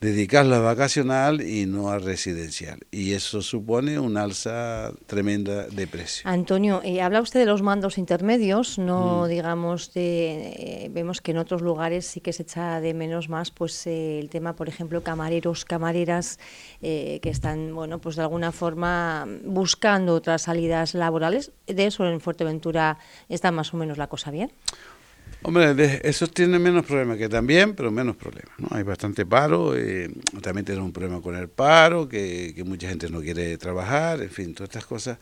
dedicarlo 0.00 0.56
a 0.56 0.60
vacacional 0.60 1.40
y 1.40 1.66
no 1.66 1.88
a 1.88 1.98
residencial. 1.98 2.80
Y 2.90 3.12
eso 3.12 3.40
supone 3.40 3.98
un 3.98 4.16
alza 4.16 4.92
tremenda 5.06 5.66
de 5.68 5.86
precio. 5.86 6.28
Antonio, 6.28 6.82
eh, 6.84 7.00
habla 7.00 7.22
usted 7.22 7.40
de 7.40 7.46
los 7.46 7.62
mandos 7.62 7.96
intermedios, 7.96 8.78
no 8.78 9.24
mm. 9.24 9.28
digamos 9.28 9.94
de... 9.94 10.52
Eh, 10.84 10.88
vemos 10.90 11.20
que 11.20 11.30
en 11.30 11.38
otros 11.38 11.62
lugares 11.62 12.06
sí 12.06 12.20
que 12.20 12.32
se 12.32 12.42
echa 12.42 12.80
de 12.80 12.92
menos 12.92 13.28
más 13.28 13.50
pues 13.50 13.86
eh, 13.86 14.18
el 14.18 14.28
tema, 14.28 14.54
por 14.54 14.68
ejemplo, 14.68 15.02
camareros, 15.02 15.64
camareras 15.64 16.38
que 16.80 17.20
están, 17.24 17.74
bueno, 17.74 17.98
pues 17.98 18.16
de 18.16 18.22
alguna 18.22 18.52
forma 18.52 19.26
buscando 19.44 20.14
otras 20.14 20.42
salidas 20.42 20.94
laborales. 20.94 21.52
De 21.66 21.86
eso 21.86 22.06
en 22.06 22.20
Fuerteventura 22.20 22.98
está 23.28 23.50
más 23.50 23.74
o 23.74 23.76
menos 23.76 23.98
la 23.98 24.06
cosa 24.06 24.30
bien. 24.30 24.52
Hombre, 25.46 26.00
esos 26.02 26.32
tienen 26.32 26.60
menos 26.60 26.84
problemas 26.84 27.18
que 27.18 27.28
también, 27.28 27.74
pero 27.76 27.92
menos 27.92 28.16
problemas. 28.16 28.50
¿no? 28.58 28.66
Hay 28.72 28.82
bastante 28.82 29.24
paro, 29.24 29.76
eh, 29.76 30.10
también 30.42 30.64
tenemos 30.64 30.86
un 30.86 30.92
problema 30.92 31.22
con 31.22 31.36
el 31.36 31.46
paro, 31.48 32.08
que, 32.08 32.52
mucha 32.66 32.88
gente 32.88 33.08
no 33.08 33.20
quiere 33.20 33.56
trabajar, 33.56 34.20
en 34.20 34.30
fin, 34.30 34.54
todas 34.54 34.70
estas 34.70 34.86
cosas. 34.86 35.18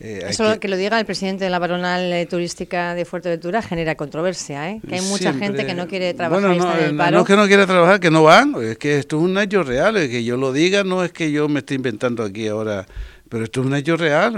Eh, 0.00 0.24
Eso 0.26 0.58
que... 0.58 0.68
lo 0.68 0.78
diga 0.78 0.98
el 0.98 1.04
presidente 1.04 1.44
de 1.44 1.50
la 1.50 1.58
baronal 1.58 2.10
eh, 2.10 2.24
turística 2.24 2.94
de 2.94 3.04
Fuerteventura 3.04 3.60
genera 3.60 3.96
controversia, 3.96 4.70
¿eh? 4.70 4.80
que 4.88 4.94
hay 4.94 5.02
mucha 5.02 5.34
gente 5.34 5.66
que 5.66 5.74
no 5.74 5.86
quiere 5.86 6.14
trabajar 6.14 6.56
bueno, 6.56 6.64
no, 6.64 6.92
no, 6.92 7.10
no 7.10 7.20
es 7.20 7.26
que 7.26 7.36
no 7.36 7.46
quiera 7.46 7.66
trabajar, 7.66 8.00
que 8.00 8.10
no 8.10 8.22
van, 8.22 8.54
es 8.62 8.78
que 8.78 8.98
esto 8.98 9.18
es 9.18 9.24
un 9.24 9.36
hecho 9.36 9.62
real, 9.62 9.98
es 9.98 10.08
que 10.08 10.24
yo 10.24 10.38
lo 10.38 10.54
diga, 10.54 10.84
no 10.84 11.04
es 11.04 11.12
que 11.12 11.30
yo 11.30 11.50
me 11.50 11.58
esté 11.58 11.74
inventando 11.74 12.24
aquí 12.24 12.48
ahora 12.48 12.86
pero 13.28 13.42
esto 13.42 13.60
es 13.60 13.66
un 13.66 13.74
hecho 13.74 13.96
real. 13.96 14.34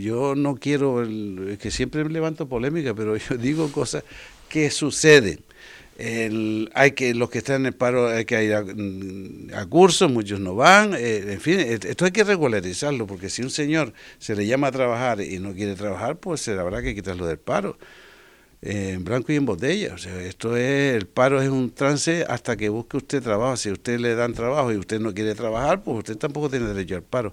Yo 0.00 0.34
no 0.36 0.54
quiero, 0.54 1.02
es 1.02 1.58
que 1.58 1.72
siempre 1.72 2.08
levanto 2.08 2.48
polémica, 2.48 2.94
pero 2.94 3.16
yo 3.28 3.36
digo 3.36 3.70
cosas 3.72 4.04
que 4.48 4.70
suceden. 4.70 5.40
El, 5.98 6.70
hay 6.74 6.92
que 6.92 7.12
los 7.12 7.28
que 7.28 7.38
están 7.38 7.62
en 7.62 7.66
el 7.66 7.72
paro 7.74 8.08
hay 8.08 8.24
que 8.24 8.44
ir 8.44 8.54
a, 8.54 8.62
mm, 8.62 9.68
cursos, 9.68 10.10
muchos 10.10 10.38
no 10.38 10.54
van, 10.54 10.94
eh, 10.94 11.32
en 11.32 11.40
fin, 11.40 11.58
esto 11.58 12.04
hay 12.04 12.12
que 12.12 12.22
regularizarlo, 12.22 13.04
porque 13.08 13.28
si 13.28 13.42
un 13.42 13.50
señor 13.50 13.92
se 14.20 14.36
le 14.36 14.46
llama 14.46 14.68
a 14.68 14.72
trabajar 14.72 15.20
y 15.20 15.40
no 15.40 15.54
quiere 15.54 15.74
trabajar, 15.74 16.18
pues 16.18 16.40
se 16.40 16.52
habrá 16.52 16.82
que 16.82 16.94
quitarlo 16.94 17.26
del 17.26 17.38
paro. 17.38 17.76
Eh, 18.60 18.92
en 18.94 19.04
blanco 19.04 19.32
y 19.32 19.36
en 19.36 19.46
botella. 19.46 19.94
O 19.94 19.98
sea, 19.98 20.20
esto 20.22 20.56
es, 20.56 20.96
el 20.96 21.06
paro 21.06 21.40
es 21.40 21.48
un 21.48 21.70
trance 21.70 22.24
hasta 22.28 22.56
que 22.56 22.68
busque 22.68 22.96
usted 22.96 23.22
trabajo. 23.22 23.56
Si 23.56 23.70
usted 23.70 24.00
le 24.00 24.14
dan 24.14 24.34
trabajo 24.34 24.72
y 24.72 24.76
usted 24.76 25.00
no 25.00 25.14
quiere 25.14 25.34
trabajar, 25.34 25.82
pues 25.82 25.98
usted 25.98 26.16
tampoco 26.16 26.50
tiene 26.50 26.66
derecho 26.66 26.96
al 26.96 27.02
paro. 27.02 27.32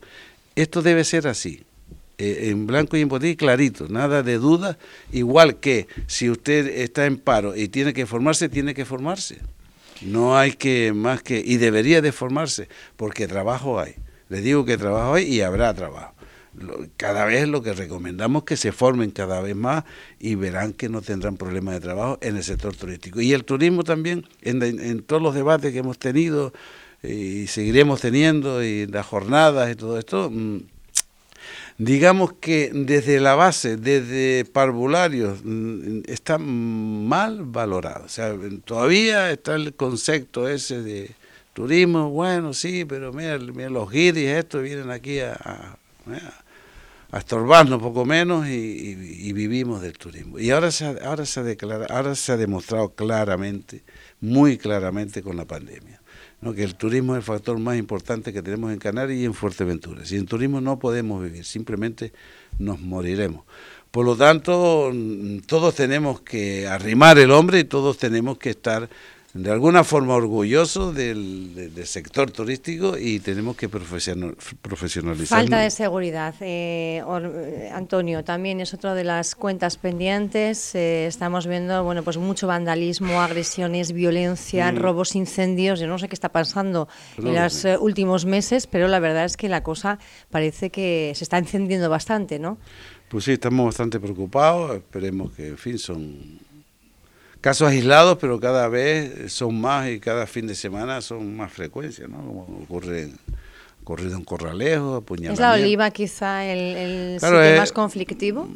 Esto 0.55 0.81
debe 0.81 1.03
ser 1.03 1.27
así. 1.27 1.63
Eh, 2.17 2.49
en 2.49 2.65
blanco 2.65 2.95
y 2.95 3.01
en 3.01 3.09
botella 3.09 3.35
clarito, 3.35 3.87
nada 3.89 4.23
de 4.23 4.37
duda, 4.37 4.77
igual 5.11 5.59
que 5.59 5.87
si 6.07 6.29
usted 6.29 6.65
está 6.67 7.05
en 7.05 7.17
paro 7.17 7.57
y 7.57 7.67
tiene 7.67 7.93
que 7.93 8.05
formarse, 8.05 8.47
tiene 8.47 8.73
que 8.73 8.85
formarse. 8.85 9.39
No 10.01 10.37
hay 10.37 10.53
que 10.53 10.93
más 10.93 11.21
que, 11.21 11.43
y 11.45 11.57
debería 11.57 12.01
de 12.01 12.13
formarse, 12.13 12.69
porque 12.95 13.27
trabajo 13.27 13.79
hay. 13.79 13.95
Le 14.29 14.41
digo 14.41 14.63
que 14.63 14.77
trabajo 14.77 15.15
hay 15.15 15.25
y 15.25 15.41
habrá 15.41 15.73
trabajo. 15.73 16.13
Cada 16.95 17.25
vez 17.25 17.49
lo 17.49 17.61
que 17.61 17.73
recomendamos 17.73 18.43
es 18.43 18.45
que 18.45 18.57
se 18.57 18.71
formen 18.71 19.11
cada 19.11 19.41
vez 19.41 19.57
más 19.57 19.83
y 20.17 20.35
verán 20.35 20.71
que 20.71 20.87
no 20.87 21.01
tendrán 21.01 21.35
problemas 21.35 21.73
de 21.75 21.81
trabajo 21.81 22.17
en 22.21 22.37
el 22.37 22.43
sector 22.43 22.73
turístico. 22.73 23.19
Y 23.19 23.33
el 23.33 23.43
turismo 23.43 23.83
también, 23.83 24.25
en, 24.41 24.63
en 24.63 25.03
todos 25.03 25.21
los 25.21 25.35
debates 25.35 25.73
que 25.73 25.79
hemos 25.79 25.99
tenido 25.99 26.53
y 27.03 27.47
seguiremos 27.47 27.99
teniendo, 27.99 28.63
y 28.63 28.87
las 28.87 29.05
jornadas 29.05 29.69
y 29.69 29.75
todo 29.75 29.99
esto, 29.99 30.29
mm, 30.31 30.59
digamos 31.77 32.33
que 32.33 32.71
desde 32.73 33.19
la 33.19 33.35
base, 33.35 33.77
desde 33.77 34.45
parvularios, 34.45 35.39
mm, 35.43 36.01
está 36.07 36.37
mal 36.37 37.43
valorado. 37.43 38.05
O 38.05 38.09
sea, 38.09 38.35
todavía 38.63 39.31
está 39.31 39.55
el 39.55 39.73
concepto 39.73 40.47
ese 40.47 40.81
de 40.81 41.11
turismo, 41.53 42.09
bueno, 42.09 42.53
sí, 42.53 42.85
pero 42.85 43.13
mira, 43.13 43.37
los 43.37 43.89
guiris 43.89 44.29
estos 44.29 44.63
vienen 44.63 44.91
aquí 44.91 45.19
a, 45.19 45.33
a, 45.33 47.17
estorbarnos 47.17 47.81
poco 47.81 48.03
menos 48.03 48.47
y, 48.47 49.31
vivimos 49.33 49.81
del 49.81 49.97
turismo. 49.97 50.37
Y 50.39 50.51
ahora 50.51 50.71
se, 50.71 50.85
ahora, 50.85 51.25
se 51.25 51.43
declara, 51.43 51.85
ahora 51.89 52.15
se 52.15 52.33
ha 52.33 52.37
demostrado 52.37 52.89
claramente, 52.89 53.83
muy 54.19 54.57
claramente 54.57 55.21
con 55.21 55.37
la 55.37 55.45
pandemia 55.45 56.01
que 56.53 56.63
el 56.63 56.75
turismo 56.75 57.13
es 57.13 57.17
el 57.17 57.23
factor 57.23 57.57
más 57.59 57.77
importante 57.77 58.31
que 58.31 58.41
tenemos 58.41 58.71
en 58.71 58.79
Canarias 58.79 59.19
y 59.19 59.25
en 59.25 59.33
Fuerteventura. 59.33 60.05
Sin 60.05 60.25
turismo 60.25 60.61
no 60.61 60.77
podemos 60.77 61.23
vivir, 61.23 61.45
simplemente 61.45 62.13
nos 62.59 62.79
moriremos. 62.79 63.45
Por 63.91 64.05
lo 64.05 64.17
tanto, 64.17 64.91
todos 65.47 65.73
tenemos 65.73 66.21
que 66.21 66.67
arrimar 66.67 67.17
el 67.17 67.31
hombre 67.31 67.59
y 67.59 67.63
todos 67.63 67.97
tenemos 67.97 68.37
que 68.37 68.49
estar 68.49 68.89
de 69.35 69.51
alguna 69.51 69.83
forma 69.83 70.15
orgulloso 70.15 70.93
del, 70.93 71.73
sector 71.83 72.31
turístico 72.31 72.97
y 72.97 73.19
tenemos 73.19 73.57
que 73.57 73.67
profesionalizar. 73.67 75.39
Falta 75.39 75.59
de 75.59 75.69
seguridad. 75.69 76.33
Eh, 76.39 77.03
Antonio, 77.73 78.23
también 78.23 78.61
es 78.61 78.73
otra 78.73 78.95
de 78.95 79.03
las 79.03 79.35
cuentas 79.35 79.75
pendientes. 79.75 80.73
Eh, 80.73 81.05
estamos 81.05 81.47
viendo 81.47 81.83
bueno, 81.83 82.01
pues 82.01 82.17
mucho 82.17 82.47
vandalismo, 82.47 83.21
agresiones, 83.21 83.91
violencia, 83.91 84.71
mm. 84.71 84.77
robos, 84.77 85.15
incendios. 85.17 85.81
Yo 85.81 85.87
no 85.87 85.99
sé 85.99 86.07
qué 86.07 86.15
está 86.15 86.29
pasando 86.29 86.87
en 87.17 87.35
los 87.35 87.65
eh, 87.65 87.77
últimos 87.77 88.23
meses, 88.25 88.67
pero 88.67 88.87
la 88.87 88.99
verdad 88.99 89.25
es 89.25 89.35
que 89.35 89.49
la 89.49 89.63
cosa 89.63 89.99
parece 90.31 90.69
que 90.69 91.11
se 91.13 91.25
está 91.25 91.37
encendiendo 91.37 91.89
bastante, 91.89 92.39
¿no? 92.39 92.57
Pues 93.09 93.25
sí, 93.25 93.33
estamos 93.33 93.65
bastante 93.65 93.99
preocupados. 93.99 94.77
Esperemos 94.77 95.33
que, 95.33 95.49
en 95.49 95.57
fin, 95.57 95.77
son 95.77 96.39
casos 97.45 97.69
aislados, 97.69 98.17
pero 98.19 98.39
cada 98.39 98.67
vez 98.67 99.31
son 99.31 99.61
más 99.61 99.87
y 99.91 99.99
cada 99.99 100.25
fin 100.25 100.47
de 100.47 100.55
semana 100.55 100.99
son 100.99 101.37
más 101.37 101.53
frecuencias, 101.53 102.09
¿no? 102.09 102.17
Como 102.17 102.59
ocurre 102.63 103.11
corrido 103.83 104.17
en 104.17 104.23
Corralejo, 104.23 104.95
apuñalamiento. 104.95 105.33
¿Es 105.43 105.47
la 105.47 105.53
Oliva 105.53 105.91
quizá 105.91 106.43
el, 106.43 107.19
sitio 107.19 107.57
más 107.59 107.71
conflictivo? 107.71 108.49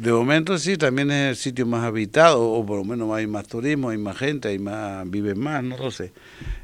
De 0.00 0.10
momento 0.10 0.56
sí, 0.56 0.78
también 0.78 1.10
es 1.10 1.28
el 1.28 1.36
sitio 1.36 1.66
más 1.66 1.84
habitado, 1.84 2.50
o 2.50 2.64
por 2.64 2.78
lo 2.78 2.84
menos 2.84 3.14
hay 3.14 3.26
más 3.26 3.46
turismo, 3.46 3.90
hay 3.90 3.98
más 3.98 4.16
gente, 4.16 4.48
hay 4.48 4.58
más, 4.58 5.04
viven 5.10 5.38
más, 5.38 5.62
no 5.62 5.76
lo 5.76 5.90
sé. 5.90 6.14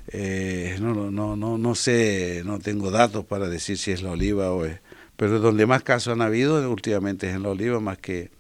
Eh, 0.09 0.79
no, 0.81 1.11
no, 1.11 1.37
no, 1.37 1.59
no 1.59 1.75
sé, 1.75 2.40
no 2.42 2.59
tengo 2.59 2.90
datos 2.90 3.27
para 3.27 3.51
decir 3.51 3.77
si 3.77 3.90
es 3.90 4.01
la 4.01 4.12
Oliva 4.12 4.51
o 4.51 4.64
es... 4.64 4.79
Pero 5.18 5.40
donde 5.40 5.66
más 5.66 5.83
casos 5.83 6.14
han 6.14 6.23
habido 6.23 6.70
últimamente 6.70 7.29
es 7.29 7.37
en 7.37 7.42
la 7.42 7.51
Oliva 7.51 7.81
más 7.81 7.99
que 7.99 8.31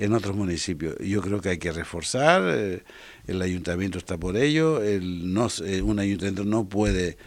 en 0.00 0.14
otros 0.14 0.34
municipios. 0.34 0.96
Yo 0.98 1.20
creo 1.20 1.42
que 1.42 1.50
hay 1.50 1.58
que 1.58 1.72
reforzar, 1.72 2.42
eh, 2.46 2.82
el 3.26 3.42
ayuntamiento 3.42 3.98
está 3.98 4.16
por 4.16 4.36
ello, 4.36 4.82
eh, 4.82 4.98
un 4.98 5.98
ayuntamiento 5.98 6.42
no 6.44 6.68
puede 6.68 7.18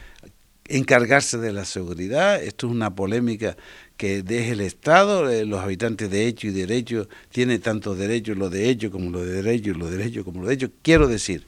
encargarse 0.67 1.37
de 1.37 1.53
la 1.53 1.65
seguridad, 1.65 2.41
esto 2.41 2.65
es 2.65 2.73
una 2.73 2.95
polémica 2.95 3.55
que 3.95 4.23
desde 4.23 4.53
el 4.53 4.61
Estado, 4.61 5.29
eh, 5.29 5.45
los 5.45 5.59
habitantes 5.61 6.09
de 6.09 6.25
hecho 6.25 6.47
y 6.47 6.49
derecho 6.49 7.07
tienen 7.29 7.61
tantos 7.61 7.95
derechos, 7.95 8.37
los 8.37 8.49
de 8.49 8.67
hecho 8.69 8.89
como 8.89 9.11
los 9.11 9.27
de 9.27 9.43
derecho, 9.43 9.73
los 9.73 9.91
de 9.91 9.97
derecho 9.97 10.25
como 10.25 10.39
los 10.39 10.47
de 10.47 10.55
hecho. 10.55 10.71
Quiero 10.81 11.07
decir 11.07 11.45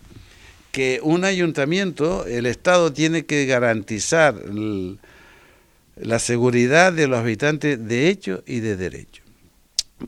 que 0.72 1.00
un 1.02 1.24
ayuntamiento, 1.24 2.28
el 2.28 2.46
Estado 2.46 2.94
tiene 2.94 3.26
que 3.26 3.48
garantizar 3.48 4.40
la 5.96 6.20
seguridad 6.20 6.94
de 6.94 7.08
los 7.08 7.18
habitantes 7.18 7.84
de 7.84 8.10
hecho 8.10 8.44
y 8.46 8.60
de 8.60 8.76
derecho 8.76 9.25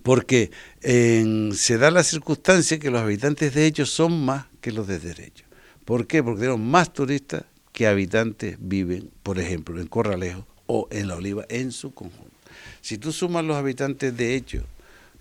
porque 0.04 0.52
se 0.84 1.78
da 1.78 1.92
la 1.92 2.04
circunstancia 2.04 2.80
que 2.80 2.92
los 2.92 3.02
habitantes 3.02 3.54
de 3.54 3.66
hecho 3.66 3.86
son 3.86 4.26
más 4.26 4.46
que 4.62 4.72
los 4.72 4.88
de 4.88 5.00
derecho. 5.00 5.46
¿Por 5.86 6.08
qué? 6.08 6.24
Porque 6.24 6.42
tenemos 6.42 6.60
más 6.60 6.92
turistas 6.92 7.44
que 7.72 7.88
habitantes 7.88 8.58
viven, 8.60 9.10
por 9.24 9.40
ejemplo, 9.40 9.80
en 9.80 9.88
Corralejo 9.88 10.46
o 10.66 10.88
en 10.92 11.08
La 11.08 11.16
Oliva 11.16 11.46
en 11.50 11.72
su 11.72 11.94
conjunto. 11.94 12.36
Si 12.82 12.98
tú 12.98 13.12
sumas 13.12 13.46
los 13.46 13.56
habitantes 13.56 14.16
de 14.16 14.36
hecho, 14.36 14.64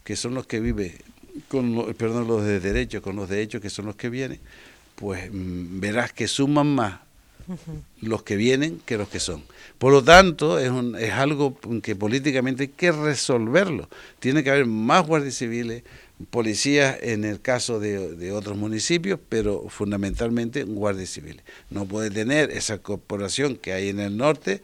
que 0.04 0.16
son 0.16 0.34
los 0.34 0.46
que 0.46 0.60
viven, 0.60 0.92
con 1.48 1.94
perdón, 1.94 2.26
los 2.26 2.44
de 2.44 2.60
derecho 2.60 3.02
con 3.02 3.16
los 3.16 3.28
de 3.28 3.42
hecho, 3.42 3.60
que 3.60 3.70
son 3.70 3.86
los 3.86 3.96
que 3.96 4.08
vienen, 4.08 4.40
pues 4.94 5.30
mm, 5.30 5.80
verás 5.80 6.12
que 6.12 6.28
suman 6.28 6.74
más 6.74 7.00
los 8.00 8.22
que 8.22 8.36
vienen 8.36 8.80
que 8.84 8.98
los 8.98 9.08
que 9.08 9.20
son. 9.20 9.42
Por 9.78 9.92
lo 9.92 10.02
tanto, 10.02 10.58
es, 10.58 10.70
un, 10.70 10.96
es 10.96 11.12
algo 11.12 11.58
que 11.82 11.94
políticamente 11.94 12.64
hay 12.64 12.68
que 12.68 12.92
resolverlo. 12.92 13.88
Tiene 14.18 14.42
que 14.42 14.50
haber 14.50 14.66
más 14.66 15.06
guardias 15.06 15.34
civiles, 15.34 15.82
policías 16.30 16.96
en 17.02 17.24
el 17.24 17.40
caso 17.40 17.78
de, 17.78 18.32
otros 18.32 18.56
municipios, 18.56 19.20
pero 19.28 19.68
fundamentalmente 19.68 20.64
guardias 20.64 21.10
civiles. 21.10 21.44
No 21.70 21.84
puede 21.84 22.10
tener 22.10 22.50
esa 22.50 22.78
corporación 22.78 23.56
que 23.56 23.72
hay 23.72 23.90
en 23.90 24.00
el 24.00 24.16
norte 24.16 24.62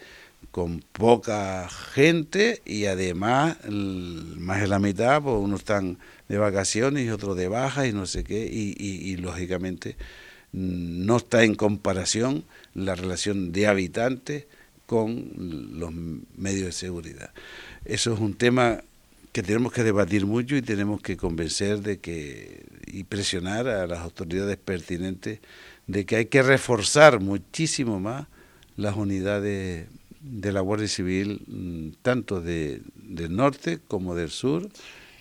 con 0.51 0.83
poca 0.93 1.69
gente 1.69 2.63
y 2.65 2.87
además 2.87 3.57
más 3.69 4.61
de 4.61 4.69
la 4.69 4.79
mitad, 4.79 5.23
pues 5.23 5.37
unos 5.37 5.61
están 5.61 5.99
de 6.29 6.39
vacaciones 6.39 7.07
y 7.07 7.11
otros 7.11 7.37
de 7.37 7.49
baja 7.49 7.87
y 7.87 7.93
no 7.93 8.07
sé 8.07 8.25
qué, 8.25 8.49
y, 8.51 8.75
y 8.79 9.17
lógicamente 9.17 9.97
mm, 10.53 11.07
no 11.07 11.19
está 11.19 11.45
en 11.45 11.55
comparación 11.55 12.45
la 12.75 12.95
relación 12.95 13.53
de 13.53 13.67
habitantes 13.67 14.45
con 14.87 15.31
los 15.79 15.93
medios 16.37 16.67
de 16.67 16.73
seguridad. 16.73 17.31
Eso 17.85 18.13
es 18.15 18.21
un 18.21 18.35
tema 18.35 18.83
que 19.33 19.43
tenemos 19.43 19.73
que 19.73 19.83
debatir 19.83 20.27
mucho 20.27 20.57
y 20.57 20.63
tenemos 20.63 21.01
que 21.01 21.17
convencer 21.17 21.81
de 21.81 21.99
que 21.99 22.67
y 22.87 23.05
presionar 23.05 23.69
a 23.69 23.87
las 23.87 24.01
autoridades 24.01 24.59
pertinentes 24.59 25.41
de 25.87 26.05
que 26.05 26.17
hay 26.17 26.27
que 26.27 26.43
reforzar 26.43 27.21
muchísimo 27.21 27.99
más 27.99 28.27
las 28.77 28.97
unidades 28.97 29.89
de 30.21 30.53
la 30.53 30.61
Guardia 30.61 30.89
Civil, 30.89 31.43
mm, 31.47 32.03
tanto 32.03 32.41
de, 32.41 32.83
del 32.95 33.35
norte 33.35 33.81
como 33.89 34.15
del 34.15 34.31
sur 34.31 34.69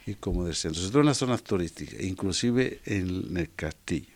y 0.06 0.16
como 0.16 0.46
del 0.46 0.56
centro, 0.56 0.80
sobre 0.82 0.92
todo 0.92 1.02
en 1.02 1.08
las 1.08 1.18
zonas 1.18 1.44
turísticas, 1.44 2.02
inclusive 2.02 2.80
en 2.86 3.36
el 3.38 3.50
castillo. 3.56 4.11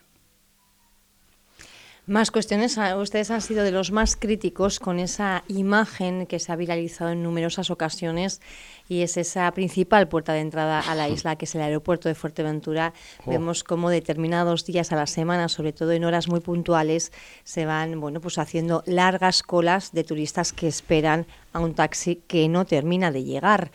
Más 2.08 2.30
cuestiones. 2.30 2.78
Ah, 2.78 2.98
ustedes 2.98 3.32
han 3.32 3.42
sido 3.42 3.64
de 3.64 3.72
los 3.72 3.92
más 3.92 4.16
críticos 4.16 4.80
con 4.80 5.00
esa 5.00 5.44
imagen 5.48 6.28
que 6.28 6.38
se 6.38 6.52
ha 6.52 6.56
viralizado 6.56 7.10
en 7.10 7.24
numerosas 7.24 7.72
ocasiones 7.72 8.42
y 8.88 9.02
es 9.02 9.18
esa 9.18 9.52
principal 9.54 10.08
puerta 10.08 10.34
de 10.34 10.42
entrada 10.42 10.82
a 10.82 10.94
la 10.94 11.10
isla, 11.16 11.36
que 11.36 11.46
es 11.46 11.56
el 11.56 11.62
aeropuerto 11.62 12.08
de 12.08 12.14
Fuerteventura. 12.14 12.94
Oh. 13.26 13.32
Vemos 13.32 13.64
cómo 13.64 13.90
determinados 13.90 14.66
días 14.66 14.92
a 14.92 14.98
la 14.98 15.08
semana, 15.08 15.50
sobre 15.50 15.74
todo 15.74 15.94
en 15.94 16.04
horas 16.04 16.28
muy 16.28 16.42
puntuales, 16.42 17.12
se 17.44 17.66
van 17.66 18.00
bueno, 18.00 18.22
pues 18.22 18.38
haciendo 18.38 18.84
largas 18.86 19.42
colas 19.42 19.92
de 19.92 20.04
turistas 20.04 20.54
que 20.54 20.68
esperan 20.68 21.26
a 21.54 21.60
un 21.60 21.74
taxi 21.74 22.22
que 22.28 22.48
no 22.50 22.66
termina 22.66 23.10
de 23.10 23.24
llegar. 23.24 23.72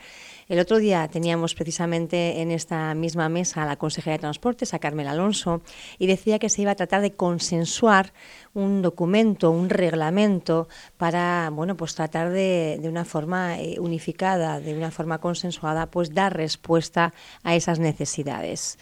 El 0.51 0.59
otro 0.59 0.79
día 0.79 1.07
teníamos 1.07 1.55
precisamente 1.55 2.41
en 2.41 2.51
esta 2.51 2.93
misma 2.93 3.29
mesa 3.29 3.63
a 3.63 3.65
la 3.65 3.77
consejera 3.77 4.17
de 4.17 4.19
Transportes, 4.19 4.73
a 4.73 4.79
Carmel 4.79 5.07
Alonso, 5.07 5.61
y 5.97 6.07
decía 6.07 6.39
que 6.39 6.49
se 6.49 6.61
iba 6.61 6.71
a 6.71 6.75
tratar 6.75 7.01
de 7.01 7.13
consensuar 7.13 8.11
un 8.53 8.81
documento, 8.81 9.49
un 9.49 9.69
reglamento 9.69 10.67
para, 10.97 11.49
bueno, 11.53 11.77
pues 11.77 11.95
tratar 11.95 12.31
de, 12.31 12.79
de 12.81 12.89
una 12.89 13.05
forma 13.05 13.61
eh, 13.61 13.79
unificada, 13.79 14.59
de 14.59 14.75
una 14.75 14.91
forma 14.91 15.19
consensuada, 15.19 15.89
pues 15.89 16.13
dar 16.13 16.35
respuesta 16.35 17.13
a 17.43 17.55
esas 17.55 17.79
necesidades. 17.79 18.77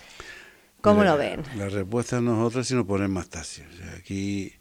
¿Cómo 0.81 1.03
lo 1.03 1.17
ven? 1.17 1.43
La 1.55 1.69
respuesta 1.69 2.17
a 2.17 2.21
nosotros 2.21 2.61
es 2.61 2.69
si 2.69 2.73
nos 2.73 2.87
ponen 2.87 3.11
más 3.11 3.29
taxis. 3.29 3.65
aquí, 3.95 4.53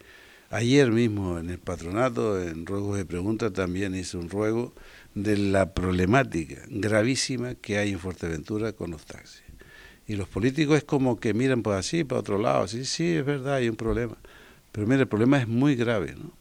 ayer 0.50 0.90
mismo 0.90 1.38
en 1.38 1.48
el 1.48 1.58
patronato, 1.58 2.38
en 2.38 2.66
ruegos 2.66 2.98
de 2.98 3.06
preguntas, 3.06 3.50
también 3.54 3.94
hice 3.94 4.18
un 4.18 4.28
ruego 4.28 4.74
de 5.14 5.36
la 5.36 5.74
problemática 5.74 6.62
gravísima 6.68 7.54
que 7.54 7.78
hay 7.78 7.92
en 7.92 7.98
Fuerteventura 7.98 8.72
con 8.72 8.90
los 8.90 9.04
taxis. 9.04 9.42
Y 10.06 10.16
los 10.16 10.28
políticos 10.28 10.78
es 10.78 10.84
como 10.84 11.20
que 11.20 11.34
miran 11.34 11.62
por 11.62 11.74
así, 11.74 12.04
para 12.04 12.20
otro 12.20 12.38
lado, 12.38 12.62
así, 12.64 12.84
sí, 12.84 13.16
es 13.16 13.24
verdad, 13.24 13.56
hay 13.56 13.68
un 13.68 13.76
problema. 13.76 14.16
Pero 14.72 14.86
mire, 14.86 15.02
el 15.02 15.08
problema 15.08 15.38
es 15.38 15.48
muy 15.48 15.76
grave, 15.76 16.14
¿no? 16.14 16.32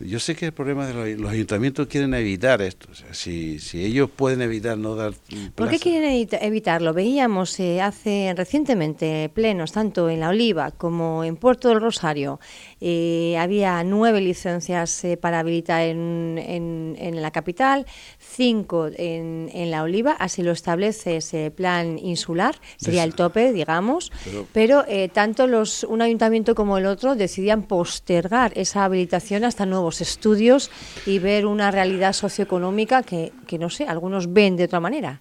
Yo 0.00 0.18
sé 0.18 0.34
que 0.34 0.46
el 0.46 0.52
problema 0.52 0.86
de 0.86 0.94
los, 0.94 1.20
los 1.20 1.30
ayuntamientos 1.30 1.86
quieren 1.86 2.14
evitar 2.14 2.62
esto. 2.62 2.88
O 2.90 2.94
sea, 2.94 3.12
si, 3.12 3.58
si 3.58 3.84
ellos 3.84 4.08
pueden 4.10 4.40
evitar 4.40 4.78
no 4.78 4.94
dar. 4.94 5.12
Plaza. 5.12 5.52
¿Por 5.54 5.68
qué 5.68 5.78
quieren 5.78 6.26
evitarlo? 6.40 6.94
Veíamos 6.94 7.60
eh, 7.60 7.82
hace 7.82 8.32
recientemente 8.34 9.30
plenos, 9.34 9.72
tanto 9.72 10.08
en 10.08 10.20
La 10.20 10.30
Oliva 10.30 10.70
como 10.70 11.22
en 11.22 11.36
Puerto 11.36 11.68
del 11.68 11.80
Rosario. 11.80 12.40
Eh, 12.80 13.36
había 13.38 13.84
nueve 13.84 14.22
licencias 14.22 15.04
eh, 15.04 15.18
para 15.18 15.40
habilitar 15.40 15.82
en, 15.82 16.38
en, 16.38 16.96
en, 16.98 17.20
la 17.20 17.30
capital, 17.30 17.84
cinco 18.18 18.88
en, 18.96 19.50
en, 19.52 19.70
La 19.70 19.82
Oliva. 19.82 20.12
Así 20.12 20.42
lo 20.42 20.52
establece 20.52 21.16
ese 21.16 21.50
plan 21.50 21.98
insular. 21.98 22.58
Sería 22.78 23.04
el 23.04 23.14
tope, 23.14 23.52
digamos. 23.52 24.10
Pero, 24.24 24.46
pero 24.52 24.84
eh, 24.88 25.10
tanto 25.12 25.46
los 25.46 25.84
un 25.84 26.00
ayuntamiento 26.00 26.54
como 26.54 26.78
el 26.78 26.86
otro 26.86 27.16
decidían 27.16 27.64
postergar 27.64 28.52
esa 28.56 28.84
habilitación 28.84 29.44
hasta 29.44 29.66
nuevos 29.66 29.89
estudios 29.98 30.70
y 31.06 31.18
ver 31.18 31.46
una 31.46 31.70
realidad 31.70 32.12
socioeconómica 32.12 33.02
que, 33.02 33.32
que, 33.46 33.58
no 33.58 33.70
sé, 33.70 33.84
algunos 33.86 34.32
ven 34.32 34.56
de 34.56 34.64
otra 34.64 34.78
manera. 34.78 35.20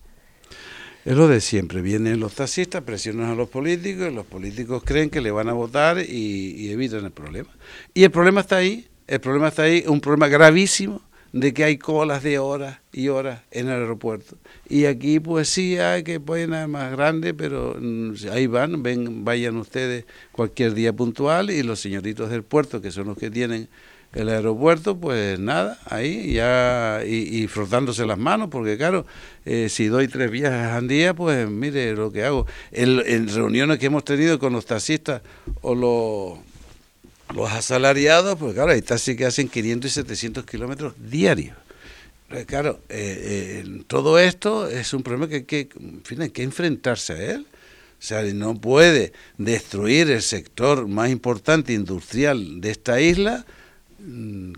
Es 1.05 1.15
lo 1.15 1.27
de 1.27 1.41
siempre, 1.41 1.81
vienen 1.81 2.19
los 2.19 2.35
taxistas, 2.35 2.83
presionan 2.83 3.31
a 3.31 3.35
los 3.35 3.49
políticos, 3.49 4.13
los 4.13 4.25
políticos 4.25 4.83
creen 4.85 5.09
que 5.09 5.21
le 5.21 5.31
van 5.31 5.49
a 5.49 5.53
votar 5.53 5.97
y, 5.97 6.53
y 6.55 6.71
evitan 6.71 7.05
el 7.05 7.11
problema. 7.11 7.49
Y 7.93 8.03
el 8.03 8.11
problema 8.11 8.41
está 8.41 8.57
ahí, 8.57 8.87
el 9.07 9.19
problema 9.19 9.47
está 9.47 9.63
ahí, 9.63 9.83
un 9.87 10.01
problema 10.01 10.27
gravísimo 10.27 11.08
de 11.31 11.53
que 11.53 11.63
hay 11.63 11.77
colas 11.77 12.23
de 12.23 12.39
horas 12.39 12.79
y 12.91 13.09
horas 13.09 13.41
en 13.51 13.67
el 13.67 13.81
aeropuerto. 13.81 14.37
Y 14.67 14.85
aquí 14.85 15.19
pues 15.19 15.49
sí 15.49 15.77
hay 15.77 16.03
que 16.03 16.19
poner 16.19 16.67
más 16.67 16.91
grande, 16.91 17.33
pero 17.33 17.77
ahí 18.31 18.47
van, 18.47 18.81
ven, 18.83 19.23
vayan 19.23 19.57
ustedes 19.57 20.05
cualquier 20.31 20.73
día 20.73 20.93
puntual 20.93 21.51
y 21.51 21.63
los 21.63 21.79
señoritos 21.79 22.29
del 22.29 22.43
puerto, 22.43 22.81
que 22.81 22.91
son 22.91 23.07
los 23.07 23.17
que 23.17 23.29
tienen 23.29 23.69
el 24.13 24.29
aeropuerto, 24.29 24.97
pues 24.97 25.39
nada, 25.39 25.77
ahí 25.85 26.33
ya, 26.33 27.01
y, 27.05 27.43
y 27.43 27.47
frotándose 27.47 28.07
las 28.07 28.17
manos, 28.17 28.49
porque 28.49 28.75
claro, 28.75 29.05
eh, 29.45 29.69
si 29.69 29.87
doy 29.87 30.07
tres 30.07 30.31
viajes 30.31 30.71
al 30.71 30.87
día, 30.87 31.13
pues 31.13 31.47
mire 31.47 31.93
lo 31.93 32.11
que 32.11 32.23
hago. 32.23 32.47
En, 32.71 33.01
en, 33.05 33.27
reuniones 33.27 33.77
que 33.77 33.85
hemos 33.85 34.03
tenido 34.03 34.39
con 34.39 34.53
los 34.53 34.65
taxistas 34.65 35.21
o 35.61 35.75
los, 35.75 36.39
los 37.33 37.51
asalariados, 37.51 38.37
pues 38.37 38.53
claro, 38.53 38.71
hay 38.71 38.81
taxis 38.81 39.15
que 39.15 39.25
hacen 39.25 39.47
500 39.47 39.91
y 39.91 39.93
700 39.93 40.45
kilómetros 40.45 40.93
diarios. 40.97 41.55
Claro, 42.45 42.81
eh, 42.89 43.63
eh, 43.65 43.83
todo 43.87 44.19
esto 44.19 44.67
es 44.67 44.93
un 44.93 45.01
problema 45.01 45.27
que 45.27 45.35
hay 45.35 45.43
que, 45.45 45.69
fin, 46.03 46.21
hay 46.21 46.29
que 46.29 46.43
enfrentarse 46.43 47.13
a 47.13 47.31
él. 47.33 47.47
O 47.99 48.01
sea, 48.01 48.21
no 48.21 48.55
puede 48.55 49.13
destruir 49.37 50.09
el 50.11 50.21
sector 50.21 50.87
más 50.87 51.09
importante 51.09 51.73
industrial 51.73 52.61
de 52.61 52.71
esta 52.71 53.01
isla 53.01 53.45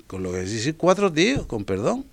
con 0.07 0.21
lo 0.21 0.31
que 0.31 0.41
dice 0.41 0.75
cuatro 0.75 1.11
tíos, 1.11 1.47
con 1.47 1.63
perdón. 1.65 2.05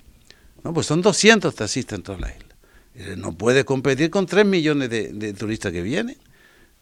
No, 0.65 0.73
pues 0.73 0.87
son 0.87 1.03
200 1.03 1.55
taxistas 1.55 1.99
en 1.99 2.03
toda 2.03 2.19
la 2.19 2.35
isla. 2.35 3.17
No 3.17 3.37
puede 3.37 3.65
competir 3.65 4.11
con 4.11 4.27
3 4.27 4.47
millones 4.47 4.91
de 4.91 5.33
turistas 5.35 5.73
que 5.73 5.83
vienen. 5.83 6.17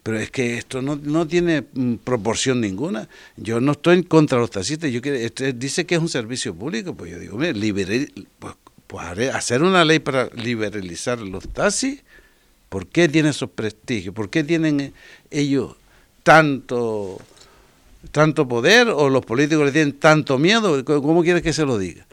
Pero 0.06 0.20
es 0.20 0.30
que 0.30 0.56
esto 0.56 0.82
no, 0.82 0.94
no 0.94 1.26
tiene 1.26 1.64
proporción 2.04 2.60
ninguna. 2.60 3.08
Yo 3.36 3.60
no 3.60 3.72
estoy 3.72 3.96
en 3.96 4.02
contra 4.04 4.38
de 4.38 4.42
los 4.42 4.52
taxistas. 4.52 4.92
Yo 4.92 5.02
quiero, 5.02 5.18
este, 5.18 5.52
dice 5.52 5.84
que 5.84 5.96
es 5.96 6.00
un 6.00 6.08
servicio 6.08 6.54
público. 6.54 6.94
Pues 6.94 7.10
yo 7.10 7.18
digo, 7.18 7.36
mire, 7.36 7.54
liberar, 7.54 8.06
pues, 8.38 8.54
pues 8.86 9.34
hacer 9.34 9.64
una 9.64 9.84
ley 9.84 9.98
para 9.98 10.28
liberalizar 10.36 11.18
los 11.18 11.48
taxis. 11.48 12.04
¿Por 12.68 12.86
qué 12.86 13.08
tiene 13.08 13.30
esos 13.30 13.50
prestigios? 13.50 14.14
¿Por 14.14 14.30
qué 14.30 14.44
tienen 14.44 14.94
ellos 15.28 15.74
tanto 16.22 17.18
tanto 18.12 18.46
poder 18.46 18.88
o 18.88 19.08
los 19.08 19.26
políticos 19.26 19.64
le 19.66 19.72
tienen 19.72 19.94
tanto 19.94 20.38
miedo? 20.38 20.84
¿Cómo 20.84 21.24
quieres 21.24 21.42
que 21.42 21.52
se 21.52 21.66
lo 21.66 21.78
diga? 21.78 22.05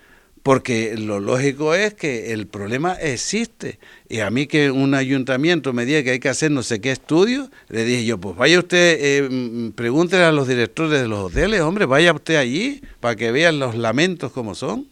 Porque 0.43 0.95
lo 0.97 1.21
lógico 1.21 1.73
es 1.73 1.93
que 1.93 2.33
el 2.33 2.47
problema 2.47 2.93
existe. 2.95 3.79
Y 4.09 4.19
a 4.19 4.29
mí 4.29 4.45
que 4.45 4.71
un 4.71 4.93
ayuntamiento 4.93 5.71
me 5.71 5.85
diga 5.85 6.03
que 6.03 6.11
hay 6.11 6.19
que 6.19 6.27
hacer 6.27 6.51
no 6.51 6.63
sé 6.63 6.81
qué 6.81 6.91
estudio, 6.91 7.49
le 7.69 7.85
dije 7.85 8.03
yo, 8.03 8.17
pues 8.17 8.35
vaya 8.35 8.59
usted, 8.59 8.97
eh, 8.99 9.71
pregúntele 9.73 10.25
a 10.25 10.33
los 10.33 10.47
directores 10.47 11.01
de 11.01 11.07
los 11.07 11.19
hoteles, 11.19 11.61
hombre, 11.61 11.85
vaya 11.85 12.11
usted 12.11 12.35
allí 12.35 12.81
para 12.99 13.15
que 13.15 13.31
vean 13.31 13.57
los 13.57 13.75
lamentos 13.75 14.33
como 14.33 14.53
son, 14.53 14.87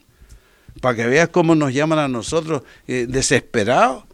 para 0.80 0.96
que 0.96 1.06
veas 1.06 1.28
cómo 1.28 1.54
nos 1.54 1.74
llaman 1.74 2.00
a 2.00 2.08
nosotros 2.08 2.64
eh, 2.88 3.06
desesperados. 3.10 4.06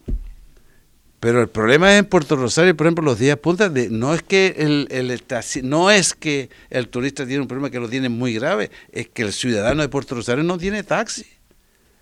Pero 1.19 1.41
el 1.41 1.47
problema 1.47 1.93
es 1.93 1.99
en 1.99 2.05
Puerto 2.05 2.35
Rosario, 2.35 2.77
por 2.77 2.85
ejemplo, 2.85 3.03
los 3.03 3.17
días 3.17 3.37
puntas, 3.37 3.73
de, 3.73 3.89
no 3.89 4.13
es 4.13 4.21
que 4.21 4.55
el, 4.57 4.87
el, 4.91 5.21
no 5.63 5.89
es 5.89 6.13
que 6.13 6.49
el 6.69 6.89
turista 6.89 7.25
tiene 7.25 7.41
un 7.41 7.47
problema 7.47 7.71
que 7.71 7.79
lo 7.79 7.89
tiene 7.89 8.07
muy 8.07 8.35
grave, 8.35 8.69
es 8.91 9.09
que 9.09 9.23
el 9.23 9.33
ciudadano 9.33 9.81
de 9.81 9.89
Puerto 9.89 10.13
Rosario 10.13 10.43
no 10.43 10.57
tiene 10.57 10.83
taxi. 10.83 11.25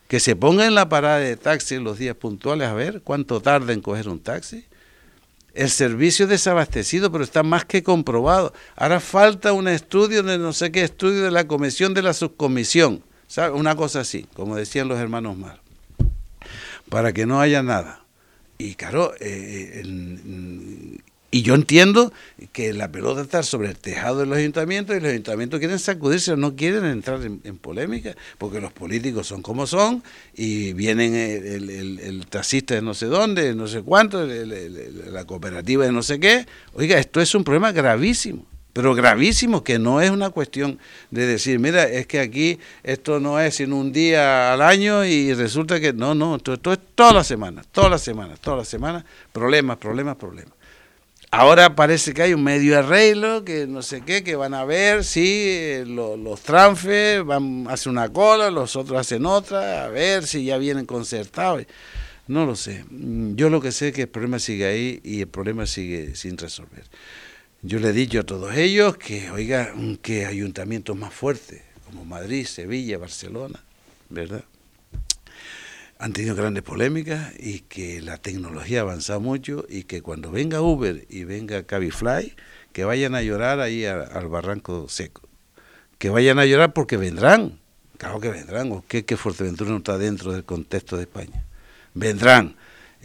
Que 0.10 0.20
se 0.20 0.36
ponga 0.36 0.68
en 0.68 0.76
la 0.76 0.90
parada 0.90 1.20
de 1.20 1.38
taxi 1.38 1.76
en 1.76 1.84
los 1.84 1.98
días 1.98 2.16
puntuales 2.16 2.68
a 2.68 2.74
ver 2.74 3.02
cuánto 3.02 3.42
tarda 3.42 3.74
en 3.74 3.82
coger 3.82 4.10
un 4.10 4.20
taxi. 4.20 4.66
El 5.54 5.70
servicio 5.70 6.26
es 6.26 6.30
desabastecido, 6.30 7.10
pero 7.12 7.24
está 7.24 7.42
más 7.42 7.64
que 7.64 7.82
comprobado. 7.82 8.54
Ahora 8.76 9.00
falta 9.00 9.54
un 9.54 9.70
estudio 9.70 10.22
de 10.22 10.38
no 10.38 10.52
sé 10.52 10.72
qué 10.72 10.84
estudio 10.84 11.24
de 11.24 11.32
la 11.32 11.48
comisión 11.48 11.94
de 11.94 12.02
la 12.02 12.14
subcomisión. 12.14 13.02
Una 13.54 13.76
cosa 13.76 14.02
así, 14.02 14.28
como 14.36 14.58
decían 14.58 14.90
los 14.90 15.00
hermanos 15.00 15.38
Mar. 15.38 15.62
Para 16.90 17.14
que 17.14 17.26
no 17.26 17.40
haya 17.40 17.64
nada. 17.64 18.05
Y 18.58 18.76
claro, 18.76 19.14
eh, 19.20 19.82
el, 19.82 21.02
y 21.36 21.42
yo 21.42 21.54
entiendo 21.54 22.14
que 22.54 22.72
la 22.72 22.90
pelota 22.90 23.22
está 23.22 23.44
sobre 23.44 23.68
el 23.68 23.78
tejado 23.78 24.20
de 24.20 24.26
los 24.26 24.38
ayuntamientos 24.38 24.96
y 24.96 25.02
los 25.02 25.10
ayuntamientos 25.10 25.60
quieren 25.60 25.80
sacudirse, 25.80 26.38
no 26.38 26.56
quieren 26.56 26.86
entrar 26.86 27.22
en, 27.24 27.42
en 27.44 27.58
polémica, 27.58 28.16
porque 28.38 28.62
los 28.62 28.72
políticos 28.72 29.28
son 29.28 29.42
como 29.42 29.68
son 29.68 30.02
y 30.34 30.72
vienen 30.72 31.14
el, 31.14 31.70
el, 31.70 32.00
el 32.00 32.26
taxista 32.28 32.76
de 32.76 32.82
no 32.82 32.94
sé 32.94 33.08
dónde, 33.08 33.54
no 33.54 33.68
sé 33.68 33.82
cuánto, 33.82 34.26
la 34.26 35.26
cooperativa 35.26 35.84
de 35.84 35.92
no 35.92 36.04
sé 36.04 36.22
qué. 36.22 36.46
Oiga, 36.74 36.98
esto 37.00 37.20
es 37.20 37.36
un 37.36 37.44
problema 37.44 37.74
gravísimo 37.74 38.46
pero 38.76 38.94
gravísimo, 38.94 39.64
que 39.64 39.80
no 39.80 40.02
es 40.02 40.12
una 40.12 40.32
cuestión 40.32 40.80
de 41.10 41.26
decir, 41.26 41.60
mira, 41.60 41.86
es 41.86 42.08
que 42.08 42.20
aquí 42.20 42.60
esto 42.84 43.22
no 43.22 43.40
es 43.40 43.56
sino 43.56 43.78
un 43.78 43.94
día 43.94 44.52
al 44.52 44.62
año 44.62 45.06
y 45.06 45.34
resulta 45.34 45.80
que 45.80 45.94
no, 45.94 46.14
no, 46.14 46.36
esto, 46.36 46.74
es 46.74 46.80
todas 46.94 47.14
las 47.14 47.26
semanas, 47.26 47.68
todas 47.72 47.90
las 47.90 48.02
semanas, 48.02 48.38
todas 48.42 48.60
las 48.60 48.68
semanas, 48.68 49.06
problemas, 49.32 49.78
problemas, 49.78 50.18
problemas. 50.18 50.54
Ahora 51.32 51.74
parece 51.74 52.14
que 52.14 52.24
hay 52.24 52.34
un 52.34 52.44
medio 52.44 52.78
arreglo, 52.78 53.46
que 53.46 53.66
no 53.66 53.82
sé 53.82 54.02
qué, 54.02 54.26
que 54.26 54.36
van 54.36 54.54
a 54.54 54.66
ver 54.66 55.06
si 55.06 55.82
los, 55.86 56.20
los 56.20 56.42
transfer 56.42 57.24
van 57.24 57.68
hacen 57.70 57.94
una 57.94 58.10
cola, 58.10 58.52
los 58.52 58.76
otros 58.76 59.00
hacen 59.00 59.26
otra, 59.26 59.86
a 59.86 59.88
ver 59.88 60.28
si 60.28 60.44
ya 60.44 60.58
vienen 60.58 60.86
concertados. 60.86 61.66
No 62.28 62.46
lo 62.46 62.58
sé. 62.58 62.84
Yo 62.90 63.50
lo 63.50 63.62
que 63.62 63.72
sé 63.72 63.90
es 63.90 63.94
que 63.94 64.02
el 64.02 64.10
problema 64.10 64.38
sigue 64.38 64.66
ahí 64.66 65.00
y 65.02 65.22
el 65.22 65.28
problema 65.28 65.66
sigue 65.66 66.14
sin 66.16 66.38
resolver. 66.38 66.84
Yo 67.68 67.80
le 67.80 67.90
he 67.90 67.94
dicho 67.94 68.20
a 68.20 68.24
todos 68.24 68.56
ellos 68.56 68.96
que, 68.96 69.32
oiga, 69.32 69.74
que 70.04 70.28
ayuntamientos 70.28 70.96
más 70.96 71.12
fuertes, 71.12 71.64
como 71.88 72.06
Madrid, 72.06 72.46
Sevilla, 72.46 73.00
Barcelona, 73.00 73.60
¿verdad? 74.08 74.44
Han 75.98 76.14
tenido 76.14 76.36
grandes 76.36 76.62
polémicas 76.62 77.34
y 77.40 77.62
que 77.62 78.04
la 78.04 78.20
tecnología 78.20 78.80
ha 78.80 78.82
avanzado 78.84 79.20
mucho 79.20 79.66
y 79.68 79.86
que 79.86 80.04
cuando 80.04 80.30
venga 80.30 80.62
Uber 80.62 81.08
y 81.10 81.24
venga 81.24 81.64
Cabify, 81.64 82.36
que 82.72 82.86
vayan 82.86 83.16
a 83.16 83.24
llorar 83.24 83.60
ahí 83.60 83.84
al 83.84 84.28
barranco 84.28 84.88
seco. 84.88 85.28
Que 85.98 86.12
vayan 86.12 86.38
a 86.38 86.46
llorar 86.46 86.72
porque 86.72 86.98
vendrán. 86.98 87.58
Claro 87.98 88.20
que 88.20 88.30
vendrán. 88.30 88.72
¿O 88.74 88.86
qué 88.88 89.06
que 89.06 89.18
Fuerteventura 89.18 89.72
no 89.72 89.78
está 89.78 89.98
dentro 89.98 90.34
del 90.34 90.44
contexto 90.44 90.98
de 90.98 91.04
España? 91.04 91.44
Vendrán 91.96 92.58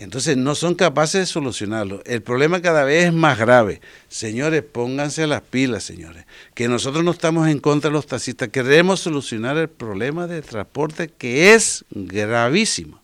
entonces 0.03 0.39
no 0.39 0.55
son 0.55 0.75
capaces 0.75 1.21
de 1.21 1.27
solucionarlo. 1.27 2.03
El 2.07 2.23
problema 2.23 2.63
cada 2.63 2.85
vez 2.85 3.09
es 3.09 3.13
más 3.13 3.39
grave. 3.39 3.83
Señores, 4.09 4.63
pónganse 4.63 5.27
las 5.27 5.43
pilas, 5.43 5.85
señores. 5.85 6.25
Que 6.55 6.69
nosotros 6.69 7.05
no 7.05 7.11
estamos 7.11 7.49
en 7.49 7.59
contra 7.59 7.91
de 7.91 7.95
los 7.95 8.07
taxistas. 8.07 8.49
Queremos 8.49 9.01
solucionar 9.01 9.59
el 9.59 9.69
problema 9.69 10.27
de 10.27 10.41
transporte 10.41 11.11
que 11.11 11.53
es 11.53 11.85
gravísimo. 11.91 13.03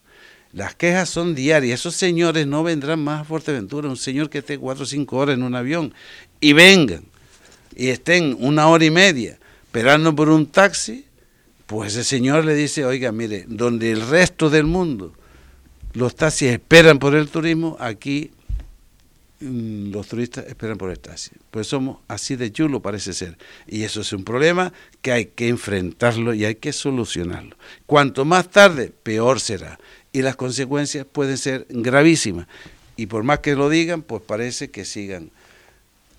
Las 0.55 0.75
quejas 0.75 1.11
son 1.11 1.35
diarias. 1.35 1.81
Esos 1.81 1.97
señores 1.97 2.47
no 2.47 2.63
vendrán 2.63 3.05
más 3.05 3.21
a 3.21 3.25
Fuerteventura. 3.25 3.91
Un 3.91 3.99
señor 3.99 4.31
que 4.31 4.39
esté 4.39 4.57
cuatro 4.57 4.85
o 4.85 4.87
cinco 4.87 5.19
horas 5.19 5.35
en 5.35 5.43
un 5.43 5.55
avión 5.55 5.93
y 6.41 6.55
vengan 6.55 7.05
y 7.77 7.89
estén 7.89 8.35
una 8.41 8.69
hora 8.69 8.87
y 8.87 8.91
media 8.91 9.39
esperando 9.67 10.17
por 10.17 10.31
un 10.31 10.47
taxi, 10.47 11.05
pues 11.67 11.93
ese 11.93 12.05
señor 12.05 12.47
le 12.47 12.55
dice, 12.55 12.87
oiga, 12.87 13.13
mire, 13.13 13.45
donde 13.47 13.93
el 13.93 14.01
resto 14.01 14.49
del 14.49 14.65
mundo 14.65 15.13
los 15.97 16.15
taxis 16.15 16.51
esperan 16.51 16.99
por 16.99 17.15
el 17.15 17.29
turismo, 17.29 17.75
aquí 17.81 18.31
mm, 19.41 19.93
los 19.93 20.07
turistas 20.07 20.47
esperan 20.47 20.77
por 20.77 20.91
el 20.91 20.99
taxi. 20.99 21.31
Pues 21.51 21.69
somos 21.69 22.01
así 22.07 22.37
de 22.37 22.53
chulo, 22.53 22.81
parece 22.81 23.15
ser. 23.15 23.39
Y 23.67 23.83
eso 23.83 24.03
es 24.03 24.13
un 24.13 24.23
problema 24.23 24.75
que 25.01 25.13
hay 25.13 25.27
que 25.27 25.49
enfrentarlo 25.49 26.35
y 26.35 26.45
hay 26.45 26.57
que 26.57 26.75
solucionarlo. 26.75 27.57
Cuanto 27.87 28.27
más 28.27 28.51
tarde, 28.51 28.93
peor 29.03 29.41
será. 29.41 29.79
Y 30.13 30.21
las 30.21 30.37
consecuencias 30.37 31.07
pueden 31.11 31.39
ser 31.39 31.67
gravísimas. 31.71 32.47
Y 32.97 33.07
por 33.07 33.23
más 33.25 33.39
que 33.39 33.55
lo 33.55 33.71
digan, 33.71 34.03
pues 34.03 34.21
parece 34.21 34.71
que 34.71 34.85
sigan 34.85 35.31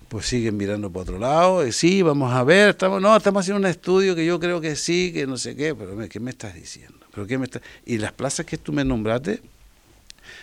pues 0.08 0.24
siguen 0.24 0.56
mirando 0.56 0.90
por 0.90 1.02
otro 1.02 1.18
lado, 1.18 1.70
sí, 1.70 2.00
vamos 2.00 2.32
a 2.32 2.42
ver, 2.42 2.70
estamos, 2.70 3.02
no, 3.02 3.14
estamos 3.14 3.42
haciendo 3.42 3.60
un 3.60 3.66
estudio 3.66 4.16
que 4.16 4.24
yo 4.24 4.40
creo 4.40 4.58
que 4.58 4.74
sí, 4.74 5.12
que 5.12 5.26
no 5.26 5.36
sé 5.36 5.54
qué, 5.54 5.74
pero 5.74 6.08
¿qué 6.08 6.18
me 6.18 6.30
estás 6.30 6.54
diciendo? 6.54 6.98
¿Pero 7.14 7.26
qué 7.26 7.36
me 7.36 7.46
Y 7.84 7.98
las 7.98 8.12
plazas 8.12 8.46
que 8.46 8.56
tú 8.56 8.72
me 8.72 8.86
nombraste 8.86 9.42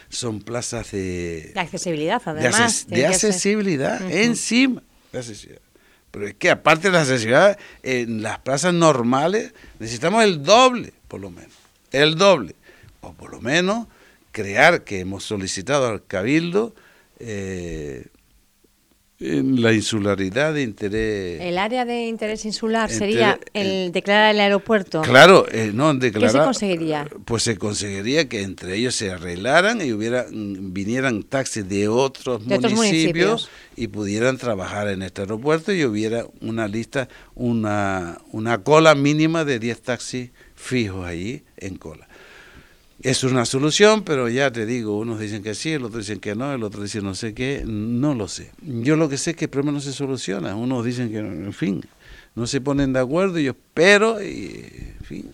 son 0.09 0.41
plazas 0.41 0.91
de... 0.91 1.51
De 1.53 1.59
accesibilidad, 1.59 2.21
además. 2.25 2.87
De, 2.87 3.05
accesibilidad, 3.05 4.01
encima 4.11 4.83
de 5.11 5.19
accesibilidad. 5.19 5.61
Pero 6.11 6.27
es 6.27 6.33
que 6.35 6.49
aparte 6.49 6.87
de 6.87 6.93
la 6.93 7.01
accesibilidad, 7.01 7.59
en 7.83 8.21
las 8.21 8.39
plazas 8.39 8.73
normales 8.73 9.53
necesitamos 9.79 10.23
el 10.23 10.43
doble, 10.43 10.93
por 11.07 11.19
lo 11.19 11.29
menos, 11.29 11.53
el 11.91 12.15
doble. 12.15 12.55
O 13.01 13.13
por 13.13 13.31
lo 13.31 13.41
menos 13.41 13.87
crear, 14.31 14.83
que 14.83 14.99
hemos 14.99 15.23
solicitado 15.23 15.87
al 15.87 16.05
Cabildo, 16.05 16.73
eh, 17.19 18.07
la 19.25 19.73
insularidad 19.73 20.53
de 20.53 20.63
interés. 20.63 21.41
El 21.41 21.57
área 21.57 21.85
de 21.85 22.05
interés 22.05 22.45
insular 22.45 22.89
sería 22.89 23.39
el 23.53 23.91
declarar 23.91 24.33
el 24.33 24.39
aeropuerto. 24.39 25.01
Claro, 25.01 25.45
eh, 25.51 25.71
no 25.73 25.93
declarar. 25.93 26.31
¿Qué 26.31 26.37
se 26.37 26.43
conseguiría? 26.43 27.07
Pues 27.25 27.43
se 27.43 27.57
conseguiría 27.57 28.27
que 28.29 28.41
entre 28.41 28.75
ellos 28.75 28.95
se 28.95 29.11
arreglaran 29.11 29.81
y 29.81 29.91
hubiera 29.91 30.25
vinieran 30.31 31.23
taxis 31.23 31.67
de 31.67 31.87
otros, 31.87 32.41
municipios, 32.45 33.49
y 33.75 33.87
pudieran 33.87 34.37
trabajar 34.37 34.87
en 34.89 35.01
este 35.01 35.21
aeropuerto 35.21 35.73
y 35.73 35.83
hubiera 35.83 36.25
una 36.41 36.67
lista, 36.67 37.07
una, 37.35 38.19
una 38.31 38.63
cola 38.63 38.95
mínima 38.95 39.45
de 39.45 39.59
10 39.59 39.81
taxis 39.81 40.31
fijos 40.55 41.05
allí 41.05 41.43
en 41.57 41.75
cola. 41.75 42.07
Es 43.01 43.23
una 43.23 43.45
solución, 43.45 44.03
pero 44.03 44.29
ya 44.29 44.51
te 44.51 44.65
digo, 44.65 44.97
unos 44.97 45.19
dicen 45.19 45.43
que 45.43 45.53
sí, 45.53 45.71
el 45.71 45.83
otro 45.83 45.99
dicen 45.99 46.19
que 46.19 46.33
no, 46.33 46.53
el 46.53 46.63
otro 46.63 46.81
dice 46.81 47.01
no 47.01 47.13
sé 47.13 47.33
qué, 47.33 47.63
no 47.65 48.15
lo 48.15 48.27
sé. 48.27 48.51
Yo 48.61 48.95
lo 48.95 49.09
que 49.09 49.17
sé 49.17 49.31
es 49.31 49.37
que 49.37 49.45
el 49.45 49.51
problema 49.51 49.73
no 49.73 49.81
se 49.81 49.91
soluciona, 49.91 50.55
unos 50.55 50.85
dicen 50.85 51.11
que, 51.11 51.19
en 51.19 51.53
fin, 51.53 51.83
no 52.35 52.47
se 52.47 52.61
ponen 52.61 52.93
de 52.93 52.99
acuerdo, 52.99 53.37
yo 53.37 53.51
espero, 53.51 54.23
y, 54.23 54.95
en 54.99 55.05
fin, 55.05 55.31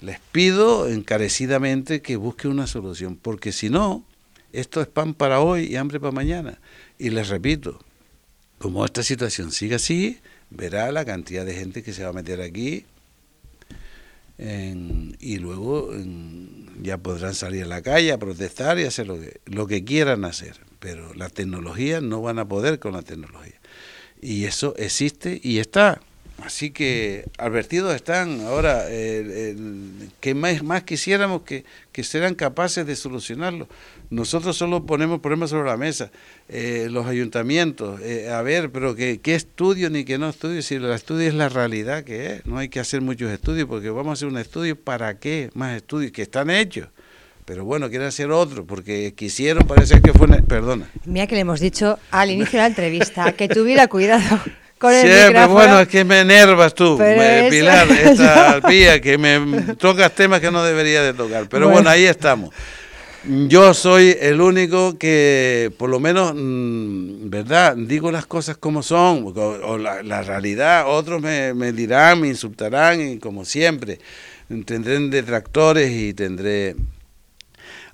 les 0.00 0.20
pido 0.32 0.88
encarecidamente 0.88 2.00
que 2.00 2.16
busquen 2.16 2.52
una 2.52 2.66
solución, 2.66 3.18
porque 3.20 3.52
si 3.52 3.68
no, 3.68 4.04
esto 4.52 4.80
es 4.80 4.86
pan 4.86 5.14
para 5.14 5.40
hoy 5.40 5.64
y 5.64 5.76
hambre 5.76 6.00
para 6.00 6.12
mañana. 6.12 6.58
Y 6.98 7.10
les 7.10 7.28
repito, 7.28 7.80
como 8.58 8.84
esta 8.84 9.02
situación 9.02 9.50
sigue 9.52 9.74
así, 9.74 10.18
verá 10.50 10.90
la 10.92 11.04
cantidad 11.04 11.44
de 11.44 11.54
gente 11.54 11.82
que 11.82 11.92
se 11.92 12.04
va 12.04 12.10
a 12.10 12.14
meter 12.14 12.40
aquí 12.40 12.84
y 14.38 15.38
luego 15.38 15.90
ya 16.82 16.98
podrán 16.98 17.34
salir 17.34 17.64
a 17.64 17.66
la 17.66 17.82
calle 17.82 18.12
a 18.12 18.18
protestar 18.18 18.78
y 18.78 18.84
hacer 18.84 19.06
lo 19.06 19.18
que, 19.20 19.40
lo 19.46 19.66
que 19.66 19.84
quieran 19.84 20.24
hacer, 20.24 20.56
pero 20.78 21.14
la 21.14 21.28
tecnología 21.28 22.00
no 22.00 22.22
van 22.22 22.38
a 22.38 22.48
poder 22.48 22.78
con 22.78 22.92
la 22.92 23.02
tecnología. 23.02 23.60
Y 24.20 24.44
eso 24.44 24.74
existe 24.76 25.40
y 25.42 25.58
está. 25.58 26.00
Así 26.44 26.70
que 26.70 27.24
advertidos 27.36 27.94
están 27.94 28.42
ahora, 28.42 28.86
que 28.88 30.34
más, 30.34 30.62
más 30.62 30.84
quisiéramos 30.84 31.42
que, 31.42 31.64
que 31.90 32.04
serán 32.04 32.36
capaces 32.36 32.86
de 32.86 32.94
solucionarlo. 32.94 33.68
Nosotros 34.10 34.56
solo 34.56 34.86
ponemos 34.86 35.20
problemas 35.20 35.50
sobre 35.50 35.68
la 35.68 35.76
mesa, 35.76 36.10
eh, 36.48 36.88
los 36.90 37.06
ayuntamientos, 37.06 38.00
eh, 38.00 38.30
a 38.30 38.40
ver, 38.40 38.70
pero 38.70 38.94
que, 38.94 39.20
qué 39.20 39.34
estudio 39.34 39.90
ni 39.90 40.04
que 40.04 40.16
no 40.16 40.30
estudio, 40.30 40.62
si 40.62 40.76
el 40.76 40.86
estudio 40.86 41.28
es 41.28 41.34
la 41.34 41.50
realidad 41.50 42.04
que 42.04 42.34
es, 42.34 42.46
no 42.46 42.56
hay 42.56 42.70
que 42.70 42.80
hacer 42.80 43.02
muchos 43.02 43.30
estudios, 43.30 43.68
porque 43.68 43.90
vamos 43.90 44.10
a 44.10 44.12
hacer 44.14 44.28
un 44.28 44.38
estudio, 44.38 44.76
¿para 44.80 45.18
qué 45.18 45.50
más 45.52 45.76
estudios? 45.76 46.12
Que 46.12 46.22
están 46.22 46.48
hechos. 46.48 46.88
Pero 47.44 47.64
bueno, 47.64 47.88
quieren 47.88 48.08
hacer 48.08 48.30
otro, 48.30 48.66
porque 48.66 49.14
quisieron, 49.14 49.66
parece 49.66 50.00
que 50.00 50.12
fue... 50.12 50.28
Perdona. 50.42 50.90
Mira 51.04 51.26
que 51.26 51.34
le 51.34 51.42
hemos 51.42 51.60
dicho 51.60 51.98
al 52.10 52.30
inicio 52.30 52.52
de 52.52 52.58
la 52.58 52.66
entrevista, 52.66 53.32
que 53.32 53.48
tuviera 53.48 53.88
cuidado 53.88 54.40
con 54.78 54.92
el 54.92 55.02
Siempre, 55.02 55.46
bueno, 55.46 55.80
es 55.80 55.88
que 55.88 56.04
me 56.04 56.20
enervas 56.20 56.74
tú, 56.74 56.96
Pilar, 56.98 57.90
esta 57.90 58.60
pía, 58.66 59.00
que 59.02 59.18
me 59.18 59.74
tocas 59.74 60.14
temas 60.14 60.40
que 60.40 60.50
no 60.50 60.62
debería 60.62 61.02
de 61.02 61.12
tocar. 61.12 61.48
Pero 61.48 61.68
bueno 61.68 61.90
ahí 61.90 62.04
estamos. 62.04 62.54
Yo 63.24 63.74
soy 63.74 64.16
el 64.20 64.40
único 64.40 64.96
que, 64.96 65.72
por 65.76 65.90
lo 65.90 65.98
menos, 65.98 66.32
mm, 66.34 67.28
¿verdad? 67.28 67.76
Digo 67.76 68.12
las 68.12 68.26
cosas 68.26 68.56
como 68.56 68.82
son, 68.82 69.34
o, 69.36 69.76
la, 69.76 70.22
realidad. 70.22 70.84
Otros 70.86 71.20
me, 71.20 71.52
me, 71.52 71.72
dirán, 71.72 72.20
me 72.20 72.28
insultarán, 72.28 73.00
y 73.00 73.18
como 73.18 73.44
siempre, 73.44 73.98
tendré 74.64 74.98
detractores 75.00 75.90
y 75.90 76.14
tendré 76.14 76.76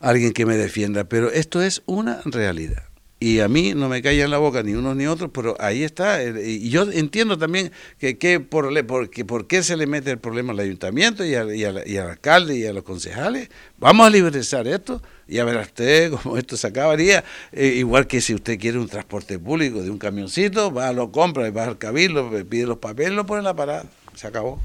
alguien 0.00 0.32
que 0.32 0.44
me 0.44 0.56
defienda. 0.56 1.04
Pero 1.04 1.30
esto 1.30 1.62
es 1.62 1.82
una 1.86 2.20
realidad 2.26 2.84
y 3.24 3.40
a 3.40 3.48
mí 3.48 3.72
no 3.72 3.88
me 3.88 4.00
en 4.04 4.30
la 4.30 4.37
boca 4.37 4.62
ni 4.62 4.74
unos 4.74 4.96
ni 4.96 5.06
otros, 5.06 5.30
pero 5.32 5.56
ahí 5.58 5.82
está. 5.82 6.22
Y 6.22 6.68
yo 6.68 6.82
entiendo 6.82 7.38
también 7.38 7.72
que, 7.98 8.18
que 8.18 8.38
por, 8.38 8.68
por 8.84 9.46
qué 9.46 9.62
se 9.62 9.78
le 9.78 9.87
mete 9.87 10.10
el 10.10 10.18
problema 10.18 10.52
al 10.52 10.60
ayuntamiento 10.60 11.24
y 11.24 11.34
al, 11.34 11.56
y, 11.56 11.64
al, 11.64 11.78
alcalde 12.06 12.58
y 12.58 12.66
a 12.66 12.74
los 12.74 12.82
concejales. 12.82 13.48
Vamos 13.78 14.06
a 14.06 14.10
liberalizar 14.10 14.68
esto 14.68 15.00
y 15.26 15.38
a 15.38 15.44
ver 15.44 15.56
usted 15.56 16.12
cómo 16.22 16.37
esto 16.37 16.58
se 16.58 16.66
acabaría. 16.66 17.24
Eh, 17.50 17.68
igual 17.78 18.06
que 18.06 18.20
si 18.20 18.34
usted 18.34 18.60
quiere 18.60 18.78
un 18.78 18.88
transporte 18.88 19.38
público 19.38 19.82
de 19.82 19.88
un 19.88 19.96
camioncito, 19.96 20.70
va, 20.70 20.92
lo 20.92 21.10
compra, 21.10 21.50
va 21.50 21.64
al 21.64 21.78
cabildo, 21.78 22.30
pide 22.44 22.66
los 22.66 22.76
papeles, 22.76 23.12
lo 23.12 23.24
pone 23.24 23.38
en 23.38 23.44
la 23.44 23.56
parada. 23.56 23.87
Se 24.14 24.26
acabó. 24.26 24.60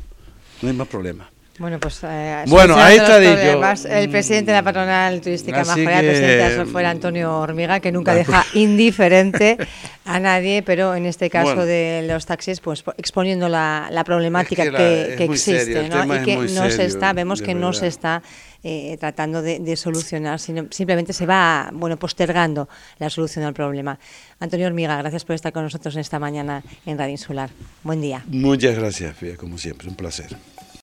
No 0.62 0.68
hay 0.68 0.76
más 0.76 0.90
problema. 0.90 1.32
Bueno, 1.60 1.78
pues 1.78 2.00
eh, 2.04 2.46
bueno, 2.48 2.76
ahí 2.78 2.96
está 2.96 3.20
dicho. 3.20 3.88
El 3.90 4.10
presidente 4.10 4.52
de 4.52 4.58
la 4.58 4.64
patronal 4.64 5.20
turística 5.20 5.66
más 5.66 5.78
el 5.78 5.84
presidente 5.84 6.58
de 6.58 6.66
fue 6.66 6.86
Antonio 6.86 7.38
Hormiga, 7.38 7.82
que 7.82 7.92
nunca 7.92 8.16
deja 8.16 8.46
indiferente 8.54 9.58
a 10.06 10.20
nadie, 10.22 10.64
pero 10.64 10.96
en 10.96 11.06
este 11.06 11.30
caso 11.30 11.66
de 11.66 12.06
los 12.08 12.26
taxis, 12.26 12.62
pues 12.62 12.84
exponiendo 12.98 13.50
la, 13.50 14.04
problemática 14.06 14.72
que, 14.72 15.16
existe, 15.26 15.90
¿no? 15.90 16.16
y 16.16 16.24
que 16.24 16.38
no 16.38 16.70
se 16.70 16.86
está, 16.86 17.12
vemos 17.12 17.42
que 17.42 17.54
no 17.54 17.74
se 17.74 17.88
está 17.88 18.24
eh, 18.64 18.96
tratando 18.98 19.42
de, 19.42 19.76
solucionar, 19.76 20.40
sino 20.40 20.68
simplemente 20.72 21.12
se 21.12 21.26
va, 21.26 21.70
bueno, 21.74 21.98
postergando 21.98 22.70
la 23.00 23.10
solución 23.10 23.44
al 23.44 23.54
problema. 23.54 24.00
Antonio 24.40 24.68
Hormiga, 24.68 24.98
gracias 24.98 25.26
por 25.26 25.36
estar 25.36 25.52
con 25.52 25.64
nosotros 25.64 25.96
esta 25.98 26.20
mañana 26.20 26.64
en 26.86 26.98
Radio 26.98 27.12
Insular. 27.12 27.50
Buen 27.84 28.00
día. 28.00 28.24
Muchas 28.28 28.76
gracias, 28.76 29.16
Fia, 29.18 29.36
como 29.36 29.58
siempre, 29.58 29.90
un 29.90 29.96
placer. 29.96 30.38